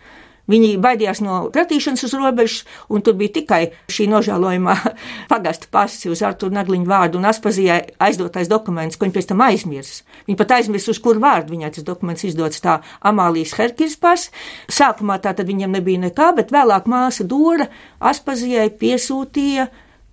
Viņi 0.52 0.74
baidījās 0.84 1.22
no 1.24 1.38
kratīšanas 1.54 2.04
uz 2.04 2.14
robežas, 2.20 2.64
un 2.92 3.04
tur 3.06 3.16
bija 3.16 3.32
tikai 3.38 3.62
šī 3.92 4.10
nožēlojamā 4.12 4.76
pagasta 5.32 5.70
pasi 5.72 6.12
uz 6.12 6.24
Artur 6.26 6.52
Nagliņu 6.52 6.90
vārdu 6.90 7.20
un 7.20 7.30
Aspazijai 7.30 7.80
aizdotais 8.04 8.52
dokuments, 8.52 9.00
ko 9.00 9.08
viņi 9.08 9.16
pēc 9.16 9.30
tam 9.32 9.44
aizmirs. 9.46 10.02
Viņi 10.28 10.40
pat 10.42 10.58
aizmirs, 10.58 10.90
uz 10.92 11.00
kur 11.04 11.22
vārdu 11.24 11.56
viņai 11.56 11.72
tas 11.78 11.88
dokuments 11.88 12.28
izdots 12.28 12.64
tā 12.64 12.82
Amālijas 13.08 13.56
Herkirs 13.56 13.96
pas. 14.04 14.28
Sākumā 14.68 15.22
tā 15.24 15.32
tad 15.38 15.48
viņam 15.48 15.80
nebija 15.80 16.04
nekā, 16.10 16.34
bet 16.36 16.52
vēlāk 16.52 16.92
māsa 16.92 17.24
Dora 17.24 17.70
Aspazijai 18.04 18.68
piesūtīja 18.84 19.70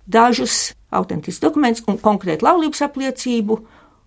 dažus 0.07 0.71
autentiskus 0.91 1.43
dokumentus 1.43 1.83
un 1.91 1.99
konkrētu 1.99 2.47
laulības 2.47 2.83
apliecību, 2.87 3.59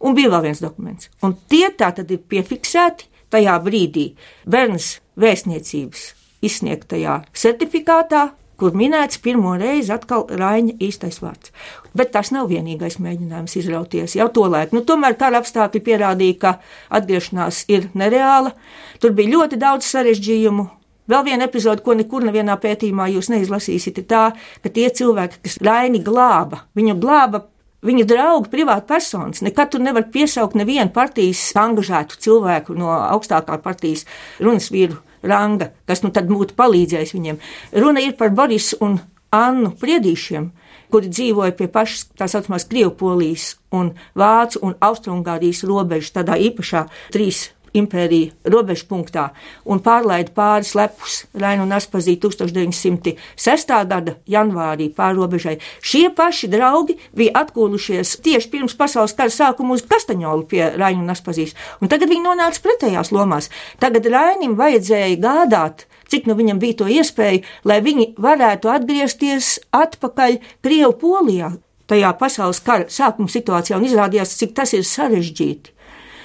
un 0.04 0.16
bija 0.16 0.32
vēl 0.32 0.48
viens 0.48 0.64
dokuments. 0.64 1.12
Un 1.24 1.36
tie 1.48 1.68
tā 1.76 1.92
tad 1.96 2.10
ir 2.12 2.24
piefiksēti 2.28 3.12
tajā 3.32 3.56
brīdī 3.64 4.10
Bernas 4.48 4.94
vēstniecības 5.20 6.06
izsniegtajā 6.44 7.20
certifikātā, 7.36 8.28
kur 8.60 8.76
minēts 8.76 9.18
pirmo 9.22 9.56
reizi 9.58 9.92
atkal 9.94 10.28
Raņa 10.30 10.76
īstais 10.84 11.18
vārds. 11.22 11.50
Bet 11.96 12.12
tas 12.14 12.30
nav 12.34 12.50
vienīgais 12.52 13.00
mēģinājums 13.02 13.56
izrauties 13.58 14.14
jau 14.18 14.28
to 14.34 14.46
laiku. 14.50 14.78
Nu, 14.78 14.84
tomēr 14.86 15.18
kara 15.18 15.40
apstākļi 15.42 15.82
pierādīja, 15.88 16.38
ka 16.38 16.54
atgriešanās 17.00 17.64
ir 17.74 17.90
nereāla. 17.98 18.54
Tur 19.02 19.16
bija 19.16 19.36
ļoti 19.36 19.60
daudz 19.60 19.90
sarežģījumu, 19.90 20.70
Vēl 21.04 21.20
viena 21.26 21.44
epizode, 21.44 21.82
ko 21.84 21.92
nekur 21.92 22.24
nevienā 22.24 22.54
pētījumā 22.56 23.10
jūs 23.12 23.28
neizlasīsiet, 23.28 23.98
ir 24.00 24.06
tā, 24.08 24.22
ka 24.64 24.70
tie 24.72 24.86
cilvēki, 24.88 25.42
kas 25.44 25.58
Raini 25.60 26.00
glāba, 26.00 26.62
viņu 26.78 26.94
glāba 26.96 27.42
viņa 27.84 28.06
draugi, 28.08 28.50
privāti 28.52 28.88
personas. 28.88 29.42
Nekad 29.44 29.74
tur 29.74 29.84
nevar 29.84 30.08
piesaukt 30.12 30.56
nevienu 30.58 30.92
partijas 30.94 31.46
angažētu 31.58 32.20
cilvēku 32.24 32.76
no 32.78 32.92
augstākā 32.92 33.58
partijas 33.64 34.06
runas 34.40 34.70
vīru 34.72 35.00
ranga, 35.24 35.72
kas 35.88 36.04
nu 36.04 36.12
tad 36.14 36.28
būtu 36.28 36.56
palīdzējis 36.58 37.14
viņiem. 37.16 37.40
Runa 37.84 38.04
ir 38.04 38.16
par 38.18 38.34
Borisu 38.36 38.80
un 38.84 38.98
Annu 39.34 39.72
Priedīšiem, 39.80 40.50
kuri 40.92 41.10
dzīvoja 41.10 41.56
pie 41.58 41.66
pašas 41.72 42.06
tā 42.18 42.28
saucamās 42.30 42.68
Krievpolijas 42.70 43.54
un 43.74 43.94
Vācu 44.14 44.62
un 44.62 44.76
Austrungārijas 44.84 45.64
robežas 45.66 46.14
tādā 46.14 46.38
īpašā 46.38 46.86
trīs 47.14 47.48
impērija 47.74 48.32
robežu 48.50 48.86
punktā 48.90 49.28
un 49.64 49.80
pārlaida 49.84 50.32
pāris 50.34 50.74
lepus 50.78 51.22
Rainu 51.34 51.66
un 51.66 51.74
Aspazī 51.76 52.16
1906. 52.22 53.74
gada 53.90 54.16
janvārī 54.30 54.90
pārobežai. 54.94 55.56
Šie 55.82 56.08
paši 56.14 56.50
draugi 56.52 56.98
bija 57.16 57.34
atkūlušies 57.44 58.18
tieši 58.24 58.52
pirms 58.52 58.76
pasaules 58.78 59.16
kara 59.18 59.32
sākuma 59.32 59.74
uz 59.74 59.84
Kastaņolu 59.88 60.46
pie 60.50 60.62
Rainu 60.76 61.02
un 61.04 61.14
Aspazīs, 61.14 61.56
un 61.80 61.90
tagad 61.92 62.12
viņi 62.12 62.24
nonāca 62.28 62.62
pretējās 62.64 63.12
lomās. 63.14 63.50
Tagad 63.82 64.06
Rainim 64.10 64.56
vajadzēja 64.60 65.18
gādāt 65.22 65.88
cik 66.14 66.28
nu 66.28 66.36
viņam 66.38 66.60
bija 66.62 66.78
to 66.82 66.88
iespēja, 66.90 67.42
lai 67.66 67.80
viņi 67.82 68.12
varētu 68.20 68.70
atgriezties 68.70 69.56
atpakaļ 69.74 70.38
Krievu 70.62 70.92
polijā, 71.00 71.54
tajā 71.90 72.12
pasaules 72.20 72.60
kara 72.64 72.86
sākuma 72.92 73.32
situācijā, 73.32 73.78
un 73.78 73.88
izrādījās, 73.88 74.36
cik 74.38 74.54
tas 74.56 74.76
ir 74.76 74.84
sarežģīti. 74.86 75.72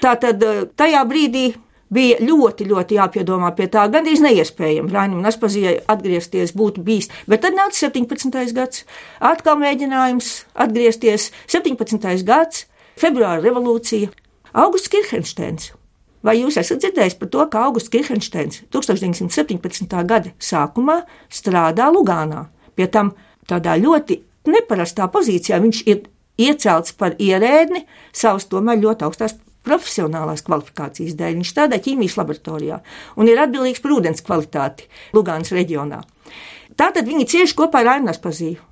Tātad 0.00 0.44
eh, 0.46 0.62
tajā 0.76 1.02
brīdī 1.08 1.50
bija 1.90 2.20
ļoti, 2.22 2.66
ļoti 2.70 2.96
jāpiedomā 2.96 3.50
pie 3.58 3.66
tā, 3.72 3.84
gandrīz 3.92 4.22
neiespējami. 4.24 4.92
Rainim 4.94 5.24
Naspazijai 5.24 5.80
atgriezties 5.90 6.54
būtu 6.56 6.84
bijis, 6.86 7.10
bet 7.28 7.42
tad 7.44 7.56
nāca 7.58 7.76
17. 7.76 8.54
gads, 8.56 8.84
atkal 9.18 9.58
mēģinājums 9.60 10.30
atgriezties 10.54 11.30
17. 11.50 12.24
gads, 12.26 12.64
februāra 13.00 13.42
revolūcija, 13.42 14.12
Augusts 14.60 14.90
Kirchensteins. 14.90 15.72
Vai 16.26 16.36
jūs 16.36 16.58
esat 16.60 16.82
dzirdējis 16.82 17.16
par 17.16 17.30
to, 17.32 17.44
ka 17.48 17.64
Augusts 17.66 17.92
Kirchensteins 17.92 18.62
1917. 18.74 20.00
gada 20.06 20.32
sākumā 20.36 21.00
strādā 21.32 21.88
Lugānā? 21.92 22.48
Pie 22.76 22.90
tam 22.92 23.14
tādā 23.48 23.76
ļoti 23.80 24.20
neparastā 24.50 25.08
pozīcijā 25.12 25.60
viņš 25.62 25.84
ir 25.88 26.02
iecelts 26.40 26.92
par 26.96 27.16
ierēdni 27.20 27.86
savas 28.12 28.46
tomēr 28.52 28.80
ļoti 28.84 29.08
augstās 29.08 29.36
profesionālās 29.66 30.44
kvalifikācijas 30.46 31.16
dēļ. 31.18 31.36
Viņš 31.40 31.52
strādā 31.52 31.80
ķīmijas 31.82 32.16
laboratorijā 32.20 32.80
un 33.20 33.30
ir 33.30 33.42
atbildīgs 33.42 33.82
par 33.84 33.96
ūdens 33.98 34.24
kvalitāti 34.26 34.88
Lugānas 35.16 35.52
reģionā. 35.54 36.00
Tātad 36.80 37.08
viņi 37.08 37.28
cieši 37.28 37.56
kopā 37.58 37.82
ar 37.82 37.94
Rainas 37.94 38.20
pazīju. 38.22 38.62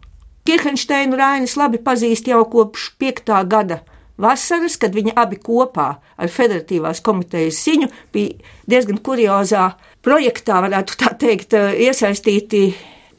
Kirchensteinu 0.48 1.18
Rainis 1.18 1.58
labi 1.60 1.80
pazīst 1.84 2.28
jau 2.30 2.40
kopš 2.48 2.94
5. 3.00 3.34
gada 3.50 3.82
vasaras, 4.18 4.78
kad 4.80 4.94
viņi 4.96 5.12
abi 5.18 5.36
kopā 5.44 5.88
ar 6.16 6.32
Federatīvās 6.32 7.02
komitejas 7.04 7.60
ziņu 7.66 7.90
bija 8.14 8.54
diezgan 8.70 9.02
kuriozā 9.04 9.74
projektā, 10.04 10.62
varētu 10.64 10.96
tā 11.02 11.12
teikt, 11.20 11.52
iesaistīti 11.54 12.62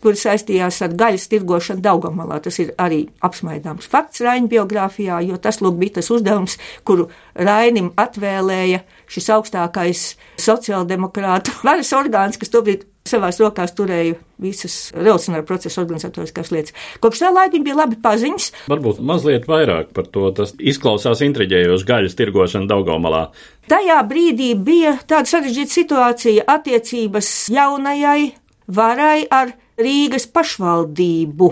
kur 0.04 0.18
saistījās 0.20 0.82
ar 0.86 0.96
gaļas 1.00 1.28
tirgošanu 1.32 1.84
Daugamalā. 1.86 2.40
Tas 2.44 2.60
ir 2.64 2.74
arī 2.82 3.04
apsmaidāms 3.26 3.90
fakts 3.90 4.24
Raina 4.26 4.50
biogrāfijā, 4.52 5.22
jo 5.28 5.40
tas 5.42 5.62
lūk 5.64 5.80
bija 5.80 6.00
tas 6.00 6.12
uzdevums, 6.14 6.60
kuru 6.88 7.10
Rainim 7.36 7.92
atvēlēja 8.00 8.84
šis 9.10 9.32
augstākais 9.38 10.06
sociāldemokrātu 10.42 11.60
varas 11.68 11.94
orgāns, 11.98 12.40
kas 12.40 12.54
tobrīd 12.54 12.88
savās 13.10 13.40
rokās 13.42 13.74
turēja 13.78 14.18
visas 14.42 14.76
revolucionāra 14.96 15.46
procesa 15.48 15.82
organizatoriskās 15.82 16.52
lietas. 16.54 16.76
Kopš 17.04 17.24
tā 17.24 17.32
laika 17.34 17.62
bija 17.64 17.78
labi 17.80 17.98
paziņas. 18.04 18.50
Varbūt 18.72 19.00
mazliet 19.06 19.48
vairāk 19.50 19.94
par 19.96 20.10
to. 20.14 20.28
Tas 20.36 20.54
izklausās 20.60 21.24
intriģējoši 21.26 21.88
gaļas 21.90 22.18
tirgošana 22.20 22.70
Daugomalā. 22.70 23.24
Tajā 23.72 23.98
brīdī 24.10 24.52
bija 24.56 24.98
tāda 25.10 25.30
sarežģīta 25.32 25.76
situācija 25.76 26.46
attiecības 26.54 27.32
jaunajai 27.56 28.32
varai 28.70 29.26
ar 29.34 29.56
Rīgas 29.80 30.28
pašvaldību. 30.34 31.52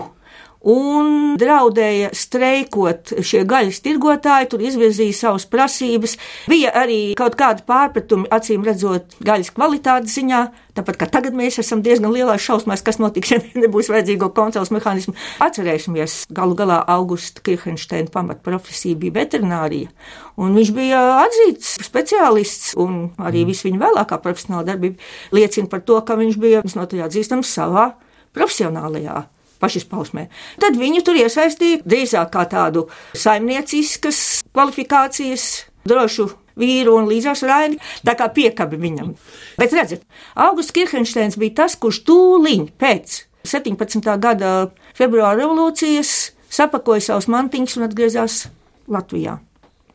Un 0.68 1.36
draudēja 1.38 2.08
streikot 2.18 3.12
šie 3.22 3.44
gaļas 3.46 3.78
tirgotāji, 3.84 4.48
tur 4.50 4.62
izvirzīja 4.66 5.14
savas 5.14 5.44
prasības. 5.46 6.16
Bija 6.50 6.72
arī 6.76 7.14
kaut 7.18 7.36
kādi 7.38 7.62
pārpratumi, 7.68 8.26
acīm 8.34 8.64
redzot, 8.66 9.14
gaļas 9.22 9.52
kvalitātes 9.54 10.16
ziņā. 10.18 10.40
Tāpat 10.74 10.98
kā 10.98 11.06
tagad 11.14 11.36
mēs 11.38 11.60
esam 11.62 11.78
diezgan 11.86 12.10
lielās 12.10 12.42
šausmās, 12.42 12.82
kas 12.82 12.98
notiks, 12.98 13.30
ja 13.36 13.38
nebūs 13.54 13.90
vajadzīgo 13.92 14.32
kontrols 14.34 14.72
mehānismu. 14.74 15.14
Atcerēsimies, 15.46 16.24
galu 16.34 16.58
galā 16.58 16.80
Augusta 16.90 17.44
Kirchensteina 17.46 18.10
pamatprofesija 18.12 18.98
bija 18.98 19.14
veterinārija. 19.20 19.94
Un 20.42 20.58
viņš 20.58 20.74
bija 20.74 21.04
atzīts 21.22 21.78
speciālists, 21.86 22.74
un 22.82 23.14
arī 23.30 23.46
viss 23.46 23.62
viņa 23.66 23.86
vēlākā 23.86 24.18
profesionāla 24.26 24.72
darbība 24.72 25.38
liecina 25.38 25.70
par 25.70 25.86
to, 25.86 26.02
ka 26.02 26.18
viņš 26.18 26.42
bija 26.42 26.66
visnotaļ 26.66 27.06
atzīstams 27.06 27.54
savā 27.60 27.92
profesionālajā 28.38 29.24
pašizpausmē. 29.58 30.28
Tad 30.62 30.78
viņu 30.78 31.04
tur 31.06 31.18
iesaistīja 31.18 31.82
drīzāk 31.86 32.30
kā 32.34 32.44
tādu 32.50 32.86
saimnieciskas 33.18 34.44
kvalifikācijas 34.52 35.48
drošu 35.88 36.28
vīru 36.58 36.96
un 36.98 37.08
līdzās 37.10 37.44
raini, 37.46 37.78
tā 38.06 38.16
kā 38.18 38.28
piekabi 38.34 38.78
viņam. 38.80 39.14
Bet 39.58 39.74
redziet, 39.76 40.04
Augusts 40.34 40.74
Kirchensteins 40.74 41.38
bija 41.38 41.62
tas, 41.62 41.78
kurš 41.78 42.02
tūliņ 42.08 42.68
pēc 42.80 43.22
17. 43.48 44.02
gada 44.18 44.70
februāra 44.98 45.38
revolūcijas 45.38 46.32
sapakoja 46.50 47.04
savus 47.10 47.28
mantiņus 47.30 47.78
un 47.78 47.88
atgriezās 47.88 48.46
Latvijā. 48.90 49.38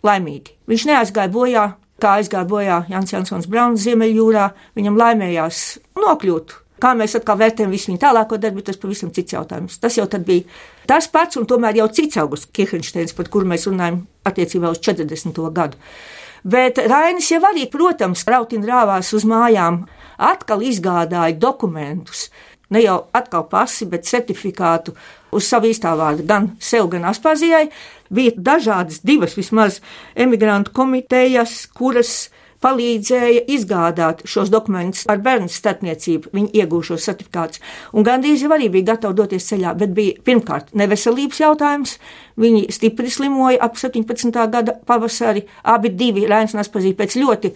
Laimīgi. 0.03 0.57
Viņš 0.67 0.87
neaizgāja 0.89 1.31
bojā, 1.31 1.67
kā 2.03 2.17
aizgāja 2.19 2.47
bojā 2.47 2.81
Jans 2.91 3.13
Jansons 3.13 3.47
Brauns 3.51 3.83
Ziemeļjūrā. 3.85 4.49
Viņam 4.75 4.99
laimējās 4.99 5.63
nokļūt 5.99 6.57
Kā 6.83 6.91
mēs 6.99 7.15
atkal 7.15 7.37
vērtējam 7.39 7.71
visu 7.71 7.91
viņa 7.91 8.01
tālāko 8.01 8.35
darbu, 8.43 8.63
tas 8.67 8.79
pavisam 8.79 9.11
cits 9.15 9.37
jautājums. 9.37 9.77
Tas 9.79 9.95
jau 9.95 10.03
bija 10.19 10.43
tas 10.89 11.07
pats, 11.07 11.37
un 11.39 11.47
tomēr 11.47 11.79
jau 11.79 11.87
cits 11.87 12.19
augusts 12.19 12.49
Kirchensteins, 12.51 13.15
par 13.15 13.29
kuru 13.31 13.47
mēs 13.47 13.69
runājam 13.69 14.01
attiecībā 14.27 14.73
uz 14.73 14.81
40. 14.83 15.39
gadu. 15.55 15.79
Bet 16.43 16.77
Rainis 16.77 17.29
jau 17.31 17.39
arī, 17.47 17.69
protams, 17.71 18.25
rautin 18.27 18.65
rāvās 18.67 19.13
uz 19.15 19.23
mājām, 19.23 19.85
atkal 20.19 20.59
izgādāja 20.61 21.39
dokumentus. 21.39 22.29
ne 22.69 22.81
jau 22.81 23.03
atkal 23.13 23.43
pasi, 23.49 23.85
bet 23.85 24.07
certifikātu 24.09 24.95
uz 25.31 25.45
savu 25.45 25.69
īstā 25.69 25.93
vārdu, 25.97 26.25
gan 26.25 26.49
sev, 26.59 26.87
gan 26.89 27.05
Aspāzijai. 27.05 27.67
Bija 28.13 28.33
dažādas, 28.37 29.01
divas 29.05 29.37
vismaz 29.37 29.79
emigrantu 30.15 30.73
komitejas, 30.73 31.67
kuras 31.73 32.29
palīdzēja 32.63 33.45
izgādāt 33.51 34.23
šos 34.29 34.51
dokumentus 34.53 35.05
ar 35.11 35.21
bērnu 35.23 35.51
starpniecību, 35.51 36.31
viņi 36.33 36.63
iegūšos 36.63 37.07
certifikātus. 37.09 37.63
Un 37.93 38.07
gandrīz 38.07 38.45
jau 38.45 38.51
arī 38.55 38.69
bija 38.73 38.93
gatavi 38.93 39.19
doties 39.19 39.47
ceļā, 39.51 39.75
bet 39.79 39.95
bija 39.95 40.17
pirmkārt 40.25 40.71
neveselības 40.77 41.43
jautājums. 41.43 41.97
Viņi 42.39 42.67
stipri 42.73 43.11
slimoja 43.13 43.61
ap 43.61 43.75
17. 43.77 44.31
gada 44.53 44.77
pavasari, 44.87 45.45
abi 45.63 45.91
divi 45.93 46.27
Rēns 46.29 46.55
un 46.55 46.63
Aspazīja 46.63 47.03
pēc 47.03 47.19
ļoti 47.21 47.53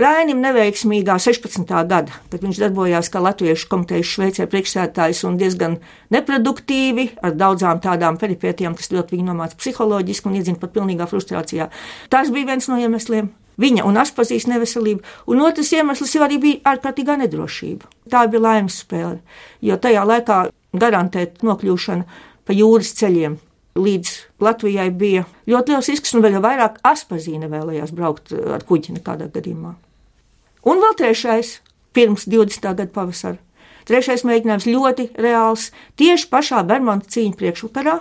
Rainim 0.00 0.38
neveiksmīgā 0.40 1.16
16. 1.20 1.66
gada, 1.90 2.14
kad 2.32 2.44
viņš 2.44 2.60
darbojās 2.62 3.10
kā 3.12 3.20
Latviešu 3.20 3.66
komitejas 3.68 4.12
Šveicē 4.14 4.46
priekšsētājs 4.48 5.24
un 5.28 5.36
diezgan 5.40 5.74
neproduktīvi, 6.14 7.08
ar 7.26 7.34
daudzām 7.36 7.82
tādām 7.84 8.16
peripētiem, 8.20 8.76
kas 8.78 8.92
ļoti 8.94 9.18
viņu 9.18 9.26
nomāca 9.28 9.58
psiholoģiski 9.60 10.30
un 10.30 10.38
iedzina 10.38 10.62
pat 10.62 10.72
pilnīgā 10.78 11.10
frustrācijā. 11.10 11.68
Tas 12.08 12.30
bija 12.32 12.52
viens 12.52 12.70
no 12.70 12.78
iemesliem. 12.80 13.28
Viņa 13.60 13.84
un 13.84 13.98
Aspazīs 14.00 14.46
neveselība, 14.48 15.04
un 15.28 15.42
otrs 15.44 15.72
iemesls 15.76 16.14
jau 16.14 16.24
arī 16.24 16.38
bija 16.40 16.72
ārkārtīgā 16.72 17.18
nedrošība. 17.20 17.88
Tā 18.10 18.24
bija 18.30 18.46
laimes 18.46 18.80
spēle, 18.84 19.20
jo 19.60 19.76
tajā 19.76 20.06
laikā 20.08 20.40
garantēt 20.72 21.44
nokļūšanu 21.44 22.06
pa 22.46 22.56
jūras 22.56 22.94
ceļiem 22.96 23.36
līdz 23.80 24.14
Latvijai 24.42 24.88
bija 24.90 25.26
ļoti 25.48 25.74
liels 25.74 25.90
risks, 25.92 26.14
un 26.14 26.24
vēl 26.24 26.40
vairāk 26.42 26.80
Aspazīne 26.86 27.50
vēlējās 27.52 27.92
braukt 27.94 28.32
ar 28.32 28.64
kuģi 28.66 28.96
nekādā 28.98 29.28
gadījumā. 29.32 29.74
Un 30.68 30.82
vēl 30.82 30.96
trešais, 30.98 31.60
pirms 31.96 32.26
20. 32.28 32.66
gada 32.66 32.88
pavasara. 32.90 33.38
Trešais 33.88 34.22
mēģinājums 34.28 34.68
ļoti 34.68 35.08
reāls 35.18 35.70
tieši 35.98 36.28
pašā 36.30 36.60
Bermuda 36.68 37.08
cīņa 37.10 37.38
priekšvakarā, 37.38 37.96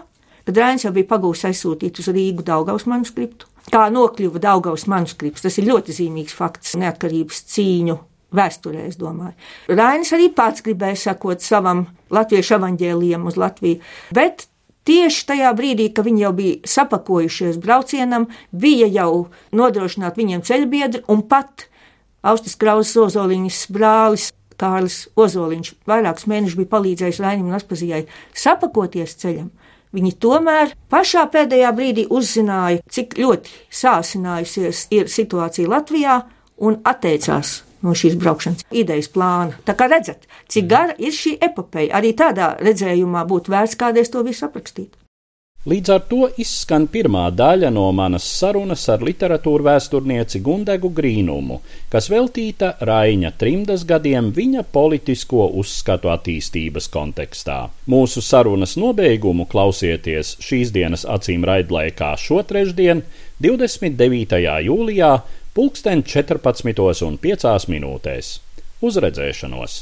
kad 0.45 0.59
Rēns 0.59 0.85
jau 0.85 0.91
bija 0.93 1.07
pagūs 1.09 1.45
aizsūtīt 1.49 2.01
uz 2.01 2.09
Rīgu 2.11 2.43
Daugaus 2.45 2.85
manuskriptu. 2.89 3.47
Kā 3.69 3.87
nokļuva 3.93 4.41
Daugaus 4.41 4.87
manuskripts, 4.89 5.43
tas 5.45 5.57
ir 5.59 5.67
ļoti 5.69 5.95
zīmīgs 5.99 6.35
fakts 6.37 6.77
neatkarības 6.79 7.43
cīņu 7.53 7.97
vēsturē, 8.35 8.85
es 8.89 8.97
domāju. 8.99 9.35
Rainis 9.73 10.13
arī 10.15 10.29
pats 10.33 10.63
gribēja 10.65 10.97
sakot 11.09 11.43
savam 11.43 11.87
latviešu 12.13 12.57
evaņģēliem 12.59 13.27
uz 13.29 13.37
Latviju, 13.41 13.81
bet 14.15 14.47
tieši 14.89 15.25
tajā 15.33 15.53
brīdī, 15.57 15.89
kad 15.93 16.07
viņi 16.07 16.23
jau 16.25 16.33
bija 16.37 16.73
sapakojušies 16.77 17.59
braucienam, 17.61 18.29
bija 18.51 18.89
jau 18.93 19.29
nodrošināt 19.55 20.17
viņiem 20.17 20.45
ceļbiedri 20.45 21.05
un 21.11 21.25
pat 21.29 21.67
Austis 22.25 22.57
Krausas 22.59 22.97
Ozoliņas 22.99 23.65
brālis 23.73 24.29
Kārlis 24.59 25.05
Ozoliņš 25.15 25.71
vairākus 25.87 26.27
mēnešus 26.27 26.57
bija 26.59 26.71
palīdzējis 26.73 27.21
Rainim 27.23 27.47
un 27.47 27.55
Aspazijai 27.55 28.01
sapakoties 28.35 29.15
ceļam. 29.21 29.47
Viņi 29.95 30.11
tomēr 30.21 30.75
pašā 30.93 31.23
pēdējā 31.33 31.71
brīdī 31.73 32.05
uzzināja, 32.13 32.83
cik 32.93 33.17
ļoti 33.17 33.55
sāsinājusies 33.73 34.85
ir 34.93 35.09
situācija 35.09 35.71
Latvijā 35.71 36.19
un 36.61 36.77
atteicās 36.85 37.63
no 37.81 37.95
šīs 37.97 38.17
braukšanas 38.21 38.67
idejas 38.75 39.09
plāna. 39.13 39.57
Tā 39.65 39.73
kā 39.79 39.89
redzat, 39.89 40.27
cik 40.51 40.69
gara 40.69 40.95
ir 41.01 41.15
šī 41.15 41.37
epopeja, 41.49 41.95
arī 41.97 42.13
tādā 42.13 42.53
redzējumā 42.61 43.25
būtu 43.29 43.55
vērts 43.55 43.79
kādreiz 43.79 44.11
to 44.13 44.21
visu 44.27 44.45
aprakstīt. 44.45 44.93
Līdz 45.67 45.89
ar 45.91 46.03
to 46.07 46.27
izskan 46.39 46.85
pirmā 46.87 47.25
daļa 47.35 47.67
no 47.75 47.81
manas 47.91 48.23
sarunas 48.23 48.85
ar 48.93 49.01
literatūru 49.03 49.65
vēsturnieci 49.67 50.39
Gundegu 50.39 50.87
Grīnumu, 50.95 51.57
kas 51.91 52.07
veltīta 52.07 52.69
Raiņa 52.87 53.33
trimdas 53.41 53.83
gadiem 53.89 54.29
viņa 54.37 54.63
politisko 54.71 55.49
uzskatu 55.59 56.13
attīstības 56.15 56.87
kontekstā. 56.93 57.57
Mūsu 57.91 58.23
sarunas 58.23 58.77
nobeigumu 58.79 59.49
klausieties 59.51 60.37
šīs 60.39 60.71
dienas 60.71 61.03
acīm 61.03 61.43
raidlaikā 61.43 62.13
šo 62.15 62.39
trešdien, 62.39 63.03
29. 63.43 64.39
jūlijā, 64.71 65.13
pulksten 65.59 66.07
14,5 66.07 67.71
minūtēs. 67.75 68.35
Uz 68.79 69.03
redzēšanos! 69.03 69.81